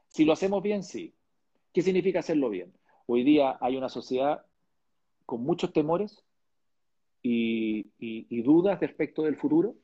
Si 0.09 0.25
lo 0.25 0.33
hacemos 0.33 0.63
bien, 0.63 0.83
sí. 0.83 1.15
¿Qué 1.73 1.83
significa 1.83 2.19
hacerlo 2.19 2.51
bien? 2.51 2.73
Hoy 3.07 3.23
día 3.23 3.57
hay 3.61 3.77
una 3.77 3.89
sociedad 3.89 4.45
con 5.27 5.43
muchos 5.43 5.73
temores, 5.73 6.25
y, 7.23 8.43
dudas 8.43 8.81
respecto 8.81 9.23
del 9.23 9.37
futuro, 9.37 9.77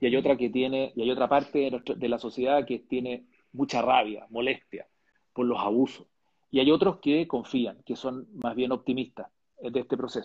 y 0.00 0.06
hay 0.06 0.16
otra 0.16 0.36
que 0.36 0.48
tiene, 0.48 0.92
y 0.96 1.02
hay 1.02 1.10
otra 1.10 1.28
parte 1.28 1.70
de, 1.96 2.08
la 2.08 2.18
sociedad 2.18 2.66
que 2.66 2.80
tiene 2.80 3.26
mucha 3.52 3.82
rabia, 3.82 4.26
molestia 4.30 4.88
por 5.32 5.46
los 5.46 5.60
abusos. 5.60 6.06
Y 6.50 6.58
hay 6.58 6.70
otros 6.70 6.98
que 7.00 7.28
confían, 7.28 7.82
que 7.84 7.96
son 7.96 8.26
más 8.34 8.56
bien 8.56 8.72
optimistas 8.72 9.30
de 9.60 9.80
este 9.80 9.96
proceso. 9.96 10.24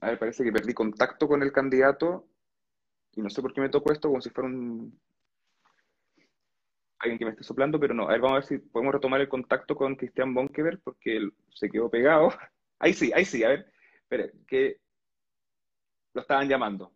A 0.00 0.08
ver, 0.08 0.18
parece 0.18 0.44
que 0.44 0.52
perdí 0.52 0.72
contacto 0.72 1.26
con 1.26 1.42
el 1.42 1.52
candidato 1.52 2.26
y 3.16 3.22
no 3.22 3.30
sé 3.30 3.42
por 3.42 3.52
qué 3.52 3.60
me 3.60 3.68
tocó 3.68 3.92
esto 3.92 4.08
como 4.08 4.20
si 4.20 4.30
fuera 4.30 4.48
un, 4.48 4.98
alguien 6.98 7.18
que 7.18 7.24
me 7.24 7.30
esté 7.32 7.44
soplando, 7.44 7.78
pero 7.78 7.94
no. 7.94 8.04
A 8.08 8.12
ver, 8.12 8.20
vamos 8.20 8.32
a 8.32 8.40
ver 8.40 8.44
si 8.44 8.58
podemos 8.58 8.94
retomar 8.94 9.20
el 9.20 9.28
contacto 9.28 9.76
con 9.76 9.96
Cristian 9.96 10.34
Bonkever, 10.34 10.80
porque 10.82 11.16
él 11.16 11.34
se 11.54 11.68
quedó 11.68 11.90
pegado. 11.90 12.30
Ahí 12.84 12.92
sí, 12.92 13.10
ahí 13.14 13.24
sí, 13.24 13.42
a 13.42 13.48
ver. 13.48 13.72
Espere, 14.02 14.32
que 14.46 14.76
lo 16.12 16.20
estaban 16.20 16.46
llamando. 16.46 16.92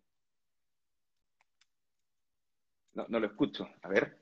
No, 2.92 3.06
no 3.08 3.18
lo 3.18 3.26
escucho. 3.26 3.66
A 3.80 3.88
ver. 3.88 4.18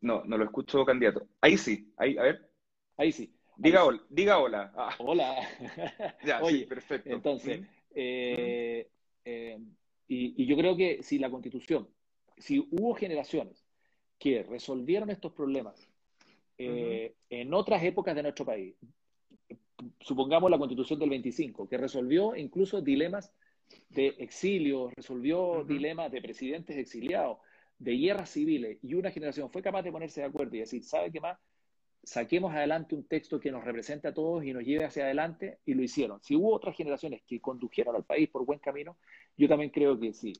No, 0.00 0.24
no 0.24 0.38
lo 0.38 0.44
escucho, 0.44 0.86
candidato. 0.86 1.28
Ahí 1.42 1.58
sí, 1.58 1.92
ahí, 1.98 2.16
a 2.16 2.22
ver. 2.22 2.50
Ahí 2.96 3.12
sí. 3.12 3.30
Diga, 3.58 3.84
Hola, 3.84 4.02
diga 4.08 4.38
hola. 4.38 4.72
Ah. 4.74 4.94
Hola. 4.98 5.46
ya, 6.24 6.42
Oye, 6.42 6.60
sí, 6.60 6.64
perfecto. 6.64 7.10
Entonces, 7.10 7.60
eh, 7.94 8.88
eh, 9.26 9.58
y, 10.08 10.46
yo 10.46 10.56
creo 10.56 10.78
que 10.78 11.02
si 11.02 11.18
la 11.18 11.28
constitución, 11.28 11.90
si 12.38 12.58
hubo 12.70 12.94
generaciones 12.94 13.66
que 14.18 14.44
resolvieron 14.44 15.10
estos 15.10 15.34
problemas 15.34 15.89
eh, 16.62 17.14
en 17.30 17.54
otras 17.54 17.82
épocas 17.82 18.14
de 18.14 18.22
nuestro 18.22 18.44
país, 18.44 18.74
supongamos 20.00 20.50
la 20.50 20.58
constitución 20.58 20.98
del 20.98 21.10
25, 21.10 21.68
que 21.68 21.78
resolvió 21.78 22.36
incluso 22.36 22.80
dilemas 22.80 23.32
de 23.88 24.08
exilio, 24.18 24.90
resolvió 24.90 25.64
dilemas 25.64 26.10
de 26.12 26.20
presidentes 26.20 26.76
exiliados, 26.76 27.38
de 27.78 27.96
guerras 27.96 28.30
civiles, 28.30 28.78
y 28.82 28.94
una 28.94 29.10
generación 29.10 29.50
fue 29.50 29.62
capaz 29.62 29.82
de 29.82 29.92
ponerse 29.92 30.20
de 30.20 30.26
acuerdo 30.26 30.54
y 30.56 30.60
decir, 30.60 30.84
¿sabe 30.84 31.10
qué 31.10 31.20
más? 31.20 31.38
saquemos 32.02 32.52
adelante 32.54 32.94
un 32.94 33.04
texto 33.04 33.38
que 33.40 33.52
nos 33.52 33.64
represente 33.64 34.08
a 34.08 34.14
todos 34.14 34.44
y 34.44 34.52
nos 34.52 34.64
lleve 34.64 34.84
hacia 34.84 35.04
adelante, 35.04 35.58
y 35.66 35.74
lo 35.74 35.82
hicieron. 35.82 36.22
Si 36.22 36.34
hubo 36.34 36.54
otras 36.54 36.76
generaciones 36.76 37.22
que 37.26 37.40
condujeron 37.40 37.94
al 37.94 38.04
país 38.04 38.28
por 38.28 38.44
buen 38.44 38.58
camino, 38.58 38.96
yo 39.36 39.48
también 39.48 39.70
creo 39.70 39.98
que 39.98 40.12
sí. 40.12 40.32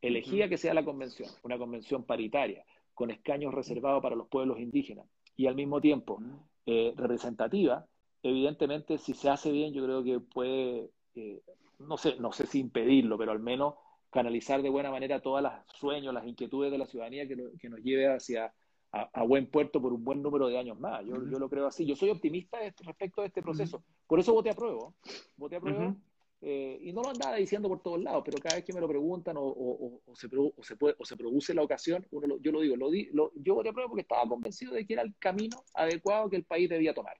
Elegía 0.00 0.48
que 0.48 0.58
sea 0.58 0.74
la 0.74 0.84
convención, 0.84 1.28
una 1.42 1.58
convención 1.58 2.04
paritaria, 2.04 2.64
con 2.94 3.10
escaños 3.10 3.54
reservados 3.54 4.02
para 4.02 4.16
los 4.16 4.28
pueblos 4.28 4.60
indígenas, 4.60 5.06
y 5.36 5.46
al 5.46 5.54
mismo 5.54 5.80
tiempo 5.80 6.20
eh, 6.66 6.92
representativa, 6.96 7.86
evidentemente, 8.22 8.98
si 8.98 9.14
se 9.14 9.30
hace 9.30 9.50
bien, 9.50 9.72
yo 9.72 9.84
creo 9.84 10.04
que 10.04 10.20
puede 10.20 10.90
eh, 11.14 11.42
no 11.86 11.96
sé, 11.96 12.16
no 12.18 12.32
sé 12.32 12.46
si 12.46 12.60
impedirlo, 12.60 13.18
pero 13.18 13.32
al 13.32 13.40
menos 13.40 13.74
canalizar 14.10 14.62
de 14.62 14.68
buena 14.68 14.90
manera 14.90 15.20
todas 15.20 15.42
las 15.42 15.64
sueños, 15.74 16.14
las 16.14 16.26
inquietudes 16.26 16.70
de 16.70 16.78
la 16.78 16.86
ciudadanía 16.86 17.26
que, 17.26 17.36
que 17.58 17.68
nos 17.68 17.80
lleve 17.80 18.12
hacia 18.12 18.52
a, 18.92 19.22
buen 19.24 19.46
puerto 19.46 19.80
por 19.80 19.92
un 19.94 20.04
buen 20.04 20.22
número 20.22 20.48
de 20.48 20.58
años 20.58 20.78
más. 20.78 21.02
Yo, 21.06 21.14
yo 21.30 21.38
lo 21.38 21.48
creo 21.48 21.66
así. 21.66 21.86
Yo 21.86 21.96
soy 21.96 22.10
optimista 22.10 22.58
respecto 22.84 23.22
a 23.22 23.26
este 23.26 23.42
proceso. 23.42 23.82
Por 24.06 24.20
eso 24.20 24.34
voté 24.34 24.50
a 24.50 24.54
prueba. 24.54 24.92
Voté 25.36 25.56
a 25.56 25.60
prueba. 25.60 25.96
Eh, 26.44 26.80
y 26.82 26.92
no 26.92 27.02
lo 27.02 27.10
andaba 27.10 27.36
diciendo 27.36 27.68
por 27.68 27.80
todos 27.80 28.02
lados, 28.02 28.22
pero 28.24 28.36
cada 28.38 28.56
vez 28.56 28.64
que 28.64 28.72
me 28.72 28.80
lo 28.80 28.88
preguntan 28.88 29.36
o, 29.36 29.44
o, 29.44 30.00
o, 30.04 30.16
se, 30.16 30.26
o 30.26 30.62
se, 30.64 30.74
puede, 30.74 30.96
o 30.98 31.04
se 31.04 31.16
produce 31.16 31.54
la 31.54 31.62
ocasión, 31.62 32.04
uno 32.10 32.36
yo 32.40 32.50
lo 32.50 32.60
digo, 32.62 32.74
lo, 32.74 32.90
di, 32.90 33.08
lo, 33.12 33.30
yo 33.36 33.54
voté 33.54 33.68
a 33.68 33.72
prueba 33.72 33.88
porque 33.88 34.02
estaba 34.02 34.28
convencido 34.28 34.74
de 34.74 34.84
que 34.84 34.94
era 34.94 35.02
el 35.02 35.14
camino 35.20 35.62
adecuado 35.72 36.28
que 36.28 36.34
el 36.34 36.42
país 36.42 36.68
debía 36.68 36.94
tomar. 36.94 37.16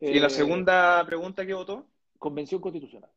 ¿Y 0.00 0.18
la 0.18 0.26
eh, 0.26 0.30
segunda 0.30 1.02
pregunta 1.06 1.46
que 1.46 1.54
votó? 1.54 1.86
Convención 2.18 2.60
constitucional. 2.60 3.10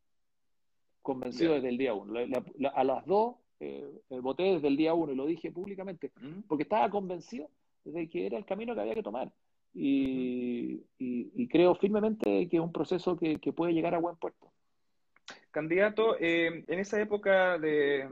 Convencido 1.02 1.56
desde 1.56 1.68
el 1.68 1.78
día 1.78 1.94
uno. 1.94 2.18
a 2.74 2.84
las 2.86 3.06
dos 3.06 3.36
eh, 3.60 3.92
voté 4.22 4.44
desde 4.44 4.70
el 4.70 4.78
día 4.78 4.94
uno 4.94 5.12
y 5.12 5.16
lo 5.16 5.26
dije 5.26 5.52
públicamente, 5.52 6.14
porque 6.48 6.64
estaba 6.64 6.90
convencido 6.90 7.50
de 7.84 8.10
que 8.10 8.26
era 8.26 8.38
el 8.38 8.46
camino 8.46 8.74
que 8.74 8.82
había 8.82 8.96
que 8.96 9.04
tomar. 9.04 9.32
Y, 9.74 10.84
y, 10.98 11.48
creo 11.48 11.76
firmemente 11.76 12.48
que 12.50 12.58
es 12.58 12.62
un 12.62 12.72
proceso 12.72 13.18
que, 13.18 13.40
que 13.40 13.54
puede 13.54 13.74
llegar 13.74 13.96
a 13.96 14.00
buen 14.00 14.16
puerto. 14.16 14.51
Candidato, 15.51 16.17
eh, 16.19 16.63
en 16.67 16.79
esa 16.79 16.99
época 16.99 17.57
de, 17.57 18.10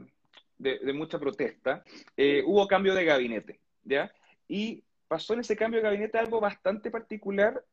de, 0.58 0.92
mucha 0.92 1.18
protesta, 1.18 1.82
eh, 2.16 2.42
hubo 2.46 2.66
cambio 2.66 2.94
de 2.94 3.04
gabinete, 3.04 3.60
¿ya? 3.82 4.12
Y 4.46 4.84
pasó 5.08 5.34
en 5.34 5.40
ese 5.40 5.56
cambio 5.56 5.80
de 5.80 5.84
gabinete 5.84 6.18
algo 6.18 6.40
bastante 6.40 6.90
particular 6.90 7.64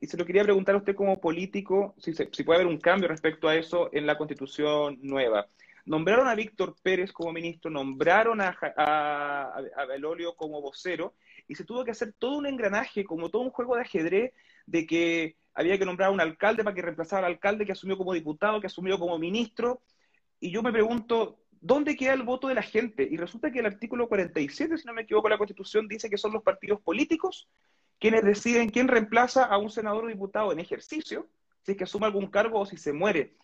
y 0.00 0.06
se 0.06 0.16
lo 0.16 0.24
quería 0.24 0.44
preguntar 0.44 0.74
a 0.74 0.78
usted 0.78 0.94
como 0.94 1.20
político, 1.20 1.94
si, 1.98 2.14
si 2.14 2.44
puede 2.44 2.60
haber 2.60 2.72
un 2.72 2.80
cambio 2.80 3.08
respecto 3.08 3.48
a 3.48 3.56
eso 3.56 3.90
en 3.92 4.06
la 4.06 4.16
constitución 4.16 4.98
nueva. 5.02 5.46
Nombraron 5.84 6.28
a 6.28 6.34
Víctor 6.34 6.76
Pérez 6.82 7.12
como 7.12 7.32
ministro, 7.32 7.70
nombraron 7.70 8.40
a, 8.40 8.56
a, 8.76 9.62
a 9.76 9.84
Belolio 9.86 10.34
como 10.34 10.60
vocero, 10.60 11.14
y 11.50 11.56
se 11.56 11.64
tuvo 11.64 11.84
que 11.84 11.90
hacer 11.90 12.12
todo 12.16 12.38
un 12.38 12.46
engranaje, 12.46 13.02
como 13.02 13.28
todo 13.28 13.42
un 13.42 13.50
juego 13.50 13.74
de 13.74 13.82
ajedrez, 13.82 14.32
de 14.66 14.86
que 14.86 15.36
había 15.52 15.76
que 15.76 15.84
nombrar 15.84 16.10
a 16.10 16.12
un 16.12 16.20
alcalde 16.20 16.62
para 16.62 16.76
que 16.76 16.80
reemplazara 16.80 17.26
al 17.26 17.32
alcalde 17.32 17.66
que 17.66 17.72
asumió 17.72 17.98
como 17.98 18.14
diputado, 18.14 18.60
que 18.60 18.68
asumió 18.68 19.00
como 19.00 19.18
ministro, 19.18 19.82
y 20.38 20.52
yo 20.52 20.62
me 20.62 20.70
pregunto, 20.70 21.40
¿dónde 21.60 21.96
queda 21.96 22.12
el 22.12 22.22
voto 22.22 22.46
de 22.46 22.54
la 22.54 22.62
gente? 22.62 23.02
Y 23.02 23.16
resulta 23.16 23.50
que 23.50 23.58
el 23.58 23.66
artículo 23.66 24.08
47, 24.08 24.78
si 24.78 24.86
no 24.86 24.92
me 24.92 25.02
equivoco, 25.02 25.26
de 25.26 25.34
la 25.34 25.38
Constitución 25.38 25.88
dice 25.88 26.08
que 26.08 26.18
son 26.18 26.32
los 26.32 26.44
partidos 26.44 26.80
políticos 26.82 27.48
quienes 27.98 28.24
deciden 28.24 28.70
quién 28.70 28.86
reemplaza 28.86 29.44
a 29.44 29.58
un 29.58 29.70
senador 29.70 30.04
o 30.04 30.08
diputado 30.08 30.52
en 30.52 30.60
ejercicio, 30.60 31.28
si 31.62 31.72
es 31.72 31.78
que 31.78 31.84
asume 31.84 32.06
algún 32.06 32.28
cargo 32.28 32.60
o 32.60 32.64
si 32.64 32.76
se 32.76 32.92
muere. 32.92 33.36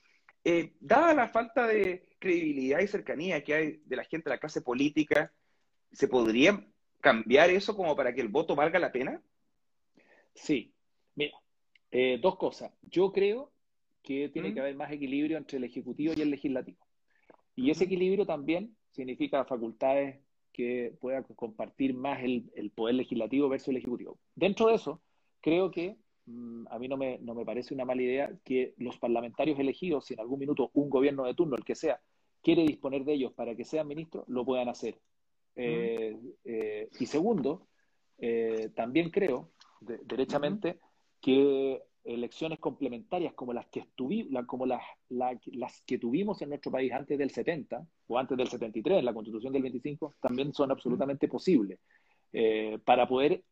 Eh, 0.45 0.77
dada 0.79 1.13
la 1.13 1.29
falta 1.29 1.67
de 1.67 2.09
credibilidad 2.21 2.79
y 2.79 2.87
cercanía 2.87 3.43
que 3.43 3.53
hay 3.53 3.83
de 3.85 3.97
la 3.97 4.05
gente 4.05 4.31
de 4.31 4.37
la 4.37 4.41
clase 4.41 4.63
política, 4.63 5.33
¿se 5.91 6.07
podría 6.07 6.65
cambiar 7.07 7.51
eso 7.51 7.77
como 7.77 7.95
para 7.95 8.15
que 8.15 8.21
el 8.21 8.29
voto 8.29 8.57
valga 8.57 8.79
la 8.79 8.91
pena? 8.91 9.23
Sí. 10.35 10.73
Mira, 11.15 11.35
eh, 11.91 12.19
dos 12.21 12.37
cosas. 12.37 12.73
Yo 12.83 13.13
creo 13.13 13.53
que 14.03 14.29
tiene 14.29 14.53
que 14.53 14.61
haber 14.61 14.75
más 14.75 14.91
equilibrio 14.91 15.39
entre 15.39 15.59
el 15.59 15.65
Ejecutivo 15.65 16.15
y 16.17 16.21
el 16.21 16.31
Legislativo. 16.31 16.79
Y 17.55 17.71
ese 17.71 17.85
equilibrio 17.85 18.27
también 18.27 18.77
significa 18.91 19.45
facultades 19.45 20.19
que 20.53 20.95
pueda 21.01 21.23
compartir 21.23 21.95
más 21.95 22.23
el, 22.23 22.51
el 22.55 22.71
poder 22.71 22.97
legislativo 22.97 23.49
versus 23.49 23.69
el 23.69 23.77
Ejecutivo. 23.77 24.19
Dentro 24.35 24.67
de 24.69 24.75
eso, 24.75 25.01
creo 25.41 25.71
que 25.71 25.97
Mm, 26.27 26.67
a 26.71 26.79
mí 26.79 26.89
no 26.89 26.97
me, 26.97 27.19
no 27.19 27.35
me 27.35 27.45
parece 27.45 27.73
una 27.73 27.85
mala 27.85 28.03
idea 28.03 28.33
que 28.45 28.75
los 28.79 28.99
parlamentarios 28.99 29.59
elegidos, 29.59 30.07
si 30.07 30.15
en 30.15 30.21
algún 30.21 30.41
minuto 30.41 30.71
un 30.75 30.91
gobierno 30.91 31.25
de 31.25 31.35
turno, 31.35 31.57
el 31.57 31.65
que 31.65 31.75
sea, 31.75 32.01
quiere 32.43 32.63
disponer 32.63 33.05
de 33.05 33.15
ellos 33.15 33.33
para 33.33 33.55
que 33.55 33.65
sean 33.65 33.87
ministros, 33.87 34.25
lo 34.29 34.45
puedan 34.45 34.69
hacer. 34.69 34.99
Eh, 35.57 36.17
eh, 36.45 36.89
y 37.01 37.07
segundo, 37.07 37.69
eh, 38.19 38.71
también 38.75 39.11
creo, 39.11 39.53
derechamente, 39.81 40.79
que 41.21 41.83
elecciones 42.05 42.61
complementarias 42.61 43.35
como 43.35 43.53
las 43.53 43.67
que 43.67 43.85
como 44.47 44.67
las, 44.67 44.83
las 45.09 45.81
que 45.83 45.99
tuvimos 45.99 46.41
en 46.41 46.51
nuestro 46.51 46.71
país 46.71 46.93
antes 46.93 47.19
del 47.19 47.31
70 47.31 47.85
o 48.07 48.19
antes 48.19 48.39
del 48.39 48.49
73, 48.49 49.03
la 49.03 49.15
constitución 49.15 49.53
del 49.53 49.63
25, 49.63 50.15
también 50.21 50.53
son 50.53 50.71
absolutamente 50.71 51.27
posibles 51.27 51.81
para 52.85 53.09
poder 53.09 53.43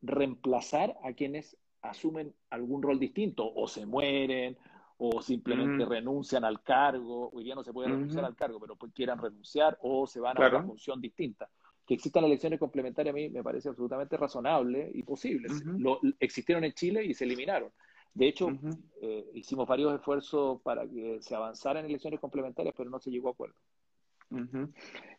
reemplazar 0.00 0.96
a 1.02 1.12
quienes 1.12 1.58
asumen 1.82 2.34
algún 2.50 2.82
rol 2.82 2.98
distinto, 2.98 3.52
o 3.52 3.66
se 3.66 3.84
mueren, 3.84 4.56
o 4.98 5.22
simplemente 5.22 5.86
mm. 5.86 5.88
renuncian 5.88 6.44
al 6.44 6.62
cargo, 6.62 7.30
hoy 7.32 7.44
día 7.44 7.54
no 7.54 7.62
se 7.62 7.72
puede 7.72 7.88
renunciar 7.88 8.24
al 8.24 8.34
cargo, 8.34 8.58
pero 8.58 8.76
pues 8.76 8.92
quieran 8.92 9.18
renunciar 9.18 9.78
o 9.82 10.06
se 10.06 10.20
van 10.20 10.36
a 10.36 10.48
una 10.48 10.62
función 10.64 11.00
distinta. 11.00 11.48
Que 11.86 11.94
existan 11.94 12.24
elecciones 12.24 12.58
complementarias 12.58 13.14
a 13.14 13.16
mí 13.16 13.30
me 13.30 13.42
parece 13.42 13.68
absolutamente 13.68 14.16
razonable 14.16 14.90
y 14.92 15.02
posible. 15.04 15.48
Lo, 15.78 16.00
existieron 16.20 16.64
en 16.64 16.72
Chile 16.72 17.04
y 17.04 17.14
se 17.14 17.24
eliminaron. 17.24 17.70
De 18.12 18.26
hecho, 18.26 18.50
eh, 19.00 19.24
hicimos 19.34 19.66
varios 19.66 19.94
esfuerzos 19.94 20.60
para 20.62 20.86
que 20.86 21.18
se 21.22 21.34
avanzara 21.34 21.80
en 21.80 21.86
elecciones 21.86 22.20
complementarias, 22.20 22.74
pero 22.76 22.90
no 22.90 22.98
se 22.98 23.10
llegó 23.10 23.28
a 23.28 23.32
acuerdo. 23.32 23.54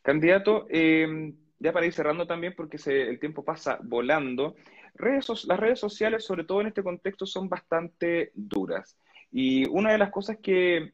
Candidato, 0.01 0.67
eh, 0.69 1.33
ya 1.57 1.71
para 1.71 1.85
ir 1.85 1.93
cerrando 1.93 2.27
también, 2.27 2.53
porque 2.55 2.77
el 2.85 3.19
tiempo 3.19 3.43
pasa 3.43 3.79
volando, 3.81 4.55
las 4.95 5.59
redes 5.59 5.79
sociales, 5.79 6.25
sobre 6.25 6.43
todo 6.43 6.61
en 6.61 6.67
este 6.67 6.83
contexto, 6.83 7.25
son 7.25 7.47
bastante 7.47 8.31
duras. 8.35 8.97
Y 9.31 9.67
una 9.69 9.91
de 9.91 9.97
las 9.97 10.11
cosas 10.11 10.37
que 10.41 10.93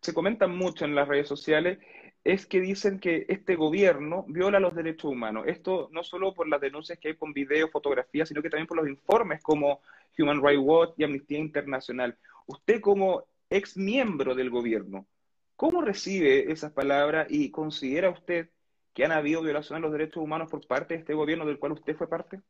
se 0.00 0.14
comentan 0.14 0.54
mucho 0.56 0.84
en 0.84 0.94
las 0.94 1.08
redes 1.08 1.28
sociales 1.28 1.78
es 2.24 2.46
que 2.46 2.60
dicen 2.60 2.98
que 2.98 3.26
este 3.28 3.54
gobierno 3.54 4.24
viola 4.28 4.58
los 4.58 4.74
derechos 4.74 5.10
humanos. 5.12 5.44
Esto 5.46 5.88
no 5.92 6.02
solo 6.02 6.32
por 6.32 6.48
las 6.48 6.60
denuncias 6.60 6.98
que 6.98 7.08
hay 7.08 7.16
con 7.16 7.34
video, 7.34 7.68
fotografías, 7.68 8.28
sino 8.28 8.42
que 8.42 8.48
también 8.48 8.66
por 8.66 8.78
los 8.78 8.88
informes 8.88 9.42
como 9.42 9.80
Human 10.18 10.42
Rights 10.42 10.62
Watch 10.62 10.94
y 10.96 11.04
Amnistía 11.04 11.38
Internacional. 11.38 12.16
Usted 12.46 12.80
como 12.80 13.24
ex 13.50 13.76
miembro 13.76 14.34
del 14.34 14.50
gobierno, 14.50 15.06
¿cómo 15.56 15.82
recibe 15.82 16.50
esas 16.50 16.72
palabras 16.72 17.26
y 17.28 17.50
considera 17.50 18.10
usted 18.10 18.48
que 18.94 19.04
han 19.04 19.12
habido 19.12 19.42
violaciones 19.42 19.82
de 19.82 19.88
los 19.88 19.92
derechos 19.92 20.22
humanos 20.22 20.50
por 20.50 20.66
parte 20.66 20.94
de 20.94 21.00
este 21.00 21.14
gobierno 21.14 21.44
del 21.44 21.58
cual 21.58 21.72
usted 21.72 21.94
fue 21.96 22.08
parte? 22.08 22.40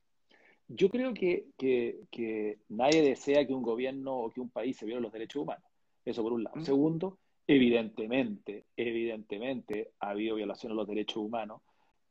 Yo 0.68 0.88
creo 0.88 1.12
que, 1.12 1.46
que, 1.59 2.59
nadie 2.68 3.03
desea 3.03 3.46
que 3.46 3.53
un 3.53 3.62
gobierno 3.62 4.16
o 4.16 4.31
que 4.31 4.40
un 4.40 4.50
país 4.50 4.77
se 4.77 4.87
viole 4.87 5.03
los 5.03 5.12
derechos 5.12 5.42
humanos. 5.42 5.64
Eso 6.05 6.22
por 6.22 6.33
un 6.33 6.44
lado. 6.44 6.57
Mm. 6.57 6.64
Segundo, 6.64 7.18
evidentemente, 7.46 8.66
evidentemente 8.77 9.92
ha 10.00 10.11
habido 10.11 10.37
violaciones 10.37 10.74
de 10.74 10.81
los 10.81 10.88
derechos 10.88 11.18
humanos 11.18 11.61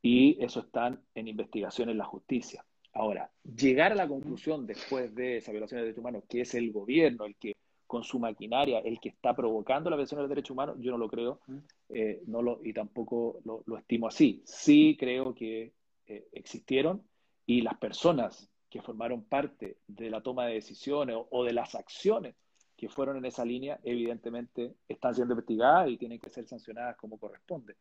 y 0.02 0.42
eso 0.42 0.60
está 0.60 0.98
en 1.14 1.28
investigación 1.28 1.88
en 1.90 1.98
la 1.98 2.04
justicia. 2.04 2.64
Ahora, 2.92 3.30
llegar 3.42 3.92
a 3.92 3.96
la 3.96 4.06
conclusión 4.06 4.66
después 4.66 5.12
de 5.14 5.38
esa 5.38 5.50
violación 5.50 5.78
de 5.78 5.86
derechos 5.86 6.00
humanos, 6.00 6.24
que 6.28 6.42
es 6.42 6.54
el 6.54 6.70
gobierno 6.70 7.24
el 7.24 7.34
que 7.36 7.56
con 7.86 8.02
su 8.02 8.18
maquinaria 8.18 8.78
el 8.78 8.98
que 8.98 9.10
está 9.10 9.34
provocando 9.34 9.90
la 9.90 9.96
violación 9.96 10.18
de 10.18 10.22
los 10.22 10.28
derechos 10.28 10.52
humanos, 10.52 10.76
yo 10.78 10.92
no 10.92 10.98
lo 10.98 11.08
creo 11.08 11.40
mm. 11.46 11.56
eh, 11.90 12.22
no 12.26 12.40
lo, 12.40 12.60
y 12.64 12.72
tampoco 12.72 13.40
lo, 13.44 13.78
estimo 13.78 14.08
así. 14.08 14.42
Sí 14.46 14.96
creo 14.98 15.34
que 15.34 15.72
eh, 16.06 16.26
existieron 16.32 17.02
y 17.46 17.62
las 17.62 17.76
personas 17.78 18.48
que 18.70 18.82
formaron 18.82 19.24
parte 19.24 19.78
de 19.86 20.10
la 20.10 20.20
toma 20.20 20.46
de 20.46 20.54
decisiones 20.54 21.16
o, 21.30 21.44
de 21.44 21.52
las 21.52 21.74
acciones 21.74 22.34
que 22.76 22.88
fueron 22.88 23.16
en 23.18 23.24
esa 23.24 23.44
línea, 23.44 23.78
evidentemente 23.84 24.74
están 24.88 25.14
siendo 25.14 25.34
investigadas 25.34 25.88
y 25.88 25.96
tienen 25.96 26.18
que 26.18 26.30
ser 26.30 26.46
sancionadas 26.46 26.96
como 26.96 27.18
corresponde. 27.18 27.76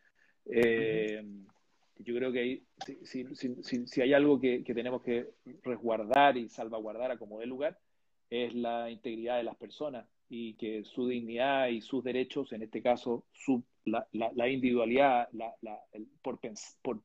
Eh, 0.46 1.24
yo 1.98 2.16
creo 2.16 2.32
que 2.32 2.64
si, 3.04 3.26
si, 3.88 4.02
hay 4.02 4.14
algo 4.14 4.40
que, 4.40 4.64
tenemos 4.64 5.02
que 5.02 5.32
resguardar 5.64 6.38
y 6.38 6.48
salvaguardar 6.50 7.12
a 7.12 7.18
como 7.18 7.40
dé 7.40 7.48
lugar, 7.48 7.80
es 8.30 8.54
la 8.54 8.92
integridad 8.92 9.38
de 9.38 9.44
las 9.44 9.56
personas 9.56 10.06
y 10.30 10.54
que 10.56 10.84
su 10.84 11.08
dignidad 11.08 11.70
y 11.70 11.82
sus 11.82 12.04
derechos, 12.04 12.52
en 12.54 12.64
este 12.64 12.82
caso 12.82 13.26
su, 13.32 13.64
la, 13.86 14.08
la, 14.12 14.48
individualidad, 14.48 15.28
la, 15.32 15.56
por, 16.22 16.40
por, 16.82 17.02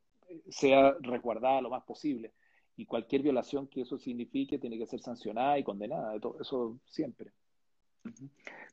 sea 0.48 0.94
resguardada 1.00 1.62
lo 1.62 1.70
más 1.70 1.84
posible 1.84 2.32
y 2.78 2.86
cualquier 2.86 3.22
violación 3.22 3.66
que 3.66 3.80
eso 3.80 3.98
signifique 3.98 4.56
tiene 4.56 4.78
que 4.78 4.86
ser 4.86 5.00
sancionada 5.00 5.58
y 5.58 5.64
condenada, 5.64 6.14
eso 6.40 6.78
siempre. 6.86 7.32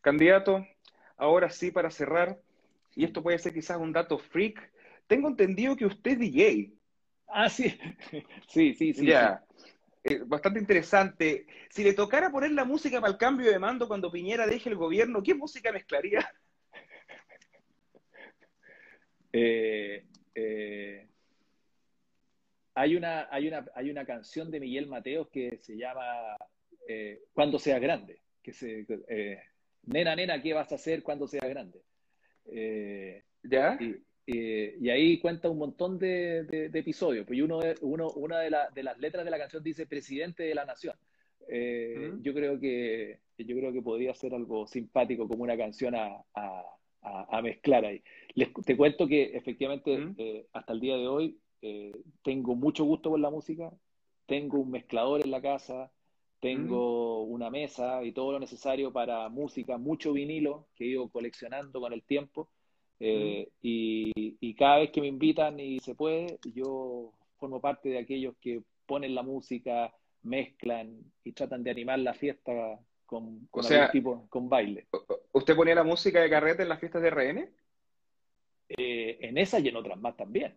Candidato, 0.02 0.64
ahora 1.18 1.50
sí 1.50 1.72
para 1.72 1.90
cerrar, 1.90 2.40
y 2.96 3.04
esto 3.04 3.24
puede 3.24 3.40
ser 3.40 3.52
quizás 3.52 3.78
un 3.78 3.92
dato 3.92 4.20
freak, 4.20 4.72
tengo 5.08 5.28
entendido 5.28 5.76
que 5.76 5.88
usted 5.88 6.12
es 6.12 6.20
DJ. 6.20 6.72
Ah, 7.28 7.50
sí, 7.50 7.66
sí, 8.48 8.76
sí, 8.76 8.94
sí. 8.94 9.08
Ya. 9.08 9.44
Eh, 10.04 10.22
bastante 10.24 10.60
interesante. 10.60 11.48
Si 11.72 11.84
le 11.84 11.94
tocara 11.94 12.30
poner 12.30 12.52
la 12.52 12.64
música 12.64 13.02
para 13.02 13.12
el 13.12 13.18
cambio 13.18 13.50
de 13.50 13.58
mando 13.58 13.88
cuando 13.88 14.12
Piñera 14.12 14.46
deje 14.46 14.70
el 14.70 14.76
gobierno, 14.76 15.24
¿qué 15.24 15.34
música 15.34 15.72
mezclaría? 15.72 16.30
eh, 19.34 20.06
eh 20.36 21.05
hay 22.76 22.96
una, 22.96 23.28
hay 23.32 23.48
una, 23.48 23.66
hay 23.74 23.90
una 23.90 24.06
canción 24.06 24.52
de 24.52 24.60
Miguel 24.60 24.88
Mateos 24.88 25.30
que 25.30 25.58
se 25.62 25.76
llama 25.76 26.38
eh, 26.88 27.24
Cuando 27.34 27.58
sea 27.58 27.80
grande, 27.80 28.20
que 28.44 28.54
se, 28.54 28.86
eh, 29.08 29.40
nena, 29.84 30.16
nena, 30.16 30.42
¿qué 30.42 30.54
vas 30.54 30.72
a 30.72 30.76
hacer 30.76 31.02
cuando 31.02 31.28
seas 31.28 31.50
grande? 31.50 31.82
Eh, 32.46 33.24
¿Ya? 33.44 33.78
Y, 34.28 34.90
ahí 34.90 35.20
cuenta 35.20 35.50
un 35.50 35.58
montón 35.60 35.98
de, 36.00 36.70
episodios. 36.74 37.26
Pues 37.26 37.42
uno, 37.42 37.60
uno, 37.82 38.10
una 38.12 38.40
de, 38.40 38.56
de, 38.74 38.84
las 38.84 38.98
letras 39.00 39.24
de 39.24 39.32
la 39.32 39.38
canción 39.38 39.64
dice 39.64 39.86
presidente 39.86 40.44
de 40.44 40.56
la 40.56 40.66
nación. 40.66 40.96
Eh, 41.48 42.14
yo 42.22 42.34
creo 42.34 42.60
que 42.60 43.20
yo 43.38 43.56
creo 43.56 43.74
que 43.74 43.82
podría 43.82 44.14
ser 44.16 44.34
algo 44.34 44.66
simpático 44.66 45.28
como 45.28 45.44
una 45.44 45.58
canción 45.58 45.94
a, 45.96 46.24
a, 46.34 47.42
mezclar 47.42 47.86
ahí. 47.86 48.02
Les, 48.34 48.50
te 48.66 48.76
cuento 48.76 49.08
que 49.08 49.36
efectivamente 49.36 50.14
eh, 50.18 50.48
hasta 50.54 50.74
el 50.74 50.80
día 50.80 50.96
de 50.96 51.08
hoy 51.08 51.38
eh, 51.62 51.92
tengo 52.24 52.56
mucho 52.56 52.84
gusto 52.84 53.10
por 53.10 53.20
la 53.20 53.30
música, 53.30 53.72
tengo 54.26 54.60
un 54.60 54.72
mezclador 54.72 55.22
en 55.24 55.32
la 55.32 55.42
casa, 55.42 55.92
tengo 56.40 57.24
una 57.24 57.50
mesa 57.50 58.04
y 58.04 58.12
todo 58.12 58.34
lo 58.34 58.40
necesario 58.40 58.92
para 58.94 59.30
música, 59.30 59.78
mucho 59.78 60.14
vinilo 60.14 60.68
que 60.76 60.86
he 60.86 60.88
ido 60.90 61.10
coleccionando 61.10 61.80
con 61.80 61.94
el 61.94 62.04
tiempo. 62.04 62.50
Eh, 63.00 63.50
y, 63.62 64.54
cada 64.54 64.78
vez 64.78 64.92
que 64.92 65.02
me 65.02 65.08
invitan 65.08 65.60
y 65.60 65.80
se 65.80 65.96
puede, 65.96 66.40
yo 66.54 67.12
formo 67.38 67.60
parte 67.60 67.90
de 67.90 67.98
aquellos 67.98 68.36
que 68.40 68.62
ponen 68.86 69.16
la 69.16 69.24
música, 69.24 69.94
mezclan 70.22 70.98
y 71.24 71.34
tratan 71.34 71.64
de 71.64 71.72
animar 71.72 72.00
la 72.00 72.14
fiesta 72.14 72.80
con, 73.06 73.48
con 73.48 73.66
tipo, 73.92 74.28
con 74.30 74.48
baile. 74.48 74.88
¿Usted 75.34 75.56
ponía 75.56 75.76
la 75.76 75.84
música 75.84 76.22
de 76.22 76.30
carrete 76.30 76.64
en 76.64 76.70
las 76.70 76.80
fiestas 76.80 77.02
de 77.02 77.10
RN? 77.10 77.50
Eh, 78.70 79.18
en 79.22 79.38
esa 79.38 79.60
y 79.60 79.68
en 79.68 79.76
otras 79.76 80.00
más 80.00 80.16
también. 80.16 80.56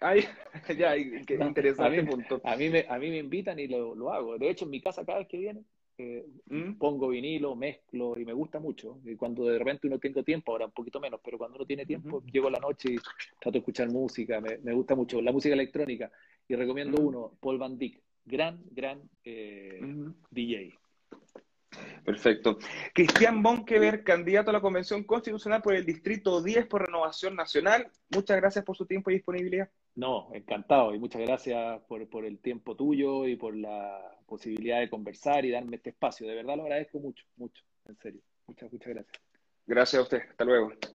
Ay, 0.00 0.24
ya, 0.78 0.94
qué 1.26 1.38
interesante 1.40 1.98
a 1.98 2.02
mí, 2.02 2.08
punto. 2.08 2.40
A 2.44 2.56
mí, 2.56 2.68
me, 2.70 2.86
a 2.88 2.98
mí 2.98 3.10
me 3.10 3.18
invitan 3.18 3.58
y 3.58 3.68
lo, 3.68 3.94
lo 3.94 4.12
hago. 4.12 4.38
De 4.38 4.50
hecho, 4.50 4.64
en 4.64 4.70
mi 4.70 4.80
casa 4.80 5.04
cada 5.04 5.18
vez 5.18 5.28
que 5.28 5.38
viene 5.38 5.64
eh, 5.96 6.26
¿Mm? 6.46 6.72
pongo 6.72 7.08
vinilo, 7.08 7.54
mezclo 7.54 8.18
y 8.18 8.24
me 8.24 8.32
gusta 8.32 8.58
mucho. 8.58 8.98
Y 9.04 9.14
cuando 9.16 9.44
de 9.44 9.58
repente 9.58 9.86
uno 9.86 9.98
tengo 9.98 10.22
tiempo, 10.22 10.52
ahora 10.52 10.66
un 10.66 10.72
poquito 10.72 11.00
menos, 11.00 11.20
pero 11.24 11.38
cuando 11.38 11.56
uno 11.56 11.66
tiene 11.66 11.86
tiempo, 11.86 12.22
llego 12.32 12.48
a 12.48 12.52
la 12.52 12.58
noche 12.58 12.94
y 12.94 12.96
trato 12.96 13.52
de 13.52 13.58
escuchar 13.58 13.88
música, 13.90 14.40
me, 14.40 14.58
me 14.58 14.72
gusta 14.72 14.94
mucho 14.94 15.20
la 15.20 15.32
música 15.32 15.54
electrónica. 15.54 16.10
Y 16.48 16.56
recomiendo 16.56 17.00
¿Mm? 17.00 17.06
uno, 17.06 17.32
Paul 17.40 17.58
Van 17.58 17.78
Dyck, 17.78 18.00
gran, 18.24 18.60
gran 18.70 19.02
eh, 19.24 19.80
DJ. 20.30 20.74
Perfecto. 22.04 22.58
Cristian 22.92 23.42
Bonkever, 23.42 24.04
candidato 24.04 24.50
a 24.50 24.52
la 24.52 24.60
Convención 24.60 25.04
Constitucional 25.04 25.62
por 25.62 25.74
el 25.74 25.86
Distrito 25.86 26.42
10 26.42 26.66
por 26.66 26.86
Renovación 26.86 27.34
Nacional. 27.34 27.90
Muchas 28.10 28.36
gracias 28.36 28.64
por 28.64 28.76
su 28.76 28.86
tiempo 28.86 29.10
y 29.10 29.14
disponibilidad. 29.14 29.70
No, 29.94 30.28
encantado 30.34 30.94
y 30.94 30.98
muchas 30.98 31.22
gracias 31.22 31.80
por, 31.88 32.08
por 32.08 32.24
el 32.24 32.38
tiempo 32.40 32.76
tuyo 32.76 33.26
y 33.26 33.36
por 33.36 33.56
la 33.56 34.18
posibilidad 34.26 34.80
de 34.80 34.90
conversar 34.90 35.44
y 35.44 35.50
darme 35.50 35.76
este 35.76 35.90
espacio. 35.90 36.26
De 36.26 36.34
verdad 36.34 36.56
lo 36.56 36.64
agradezco 36.64 36.98
mucho, 36.98 37.24
mucho, 37.36 37.62
en 37.86 37.96
serio. 37.98 38.20
Muchas, 38.46 38.72
muchas 38.72 38.88
gracias. 38.88 39.22
Gracias 39.66 40.00
a 40.00 40.02
usted. 40.02 40.22
Hasta 40.28 40.44
luego. 40.44 40.72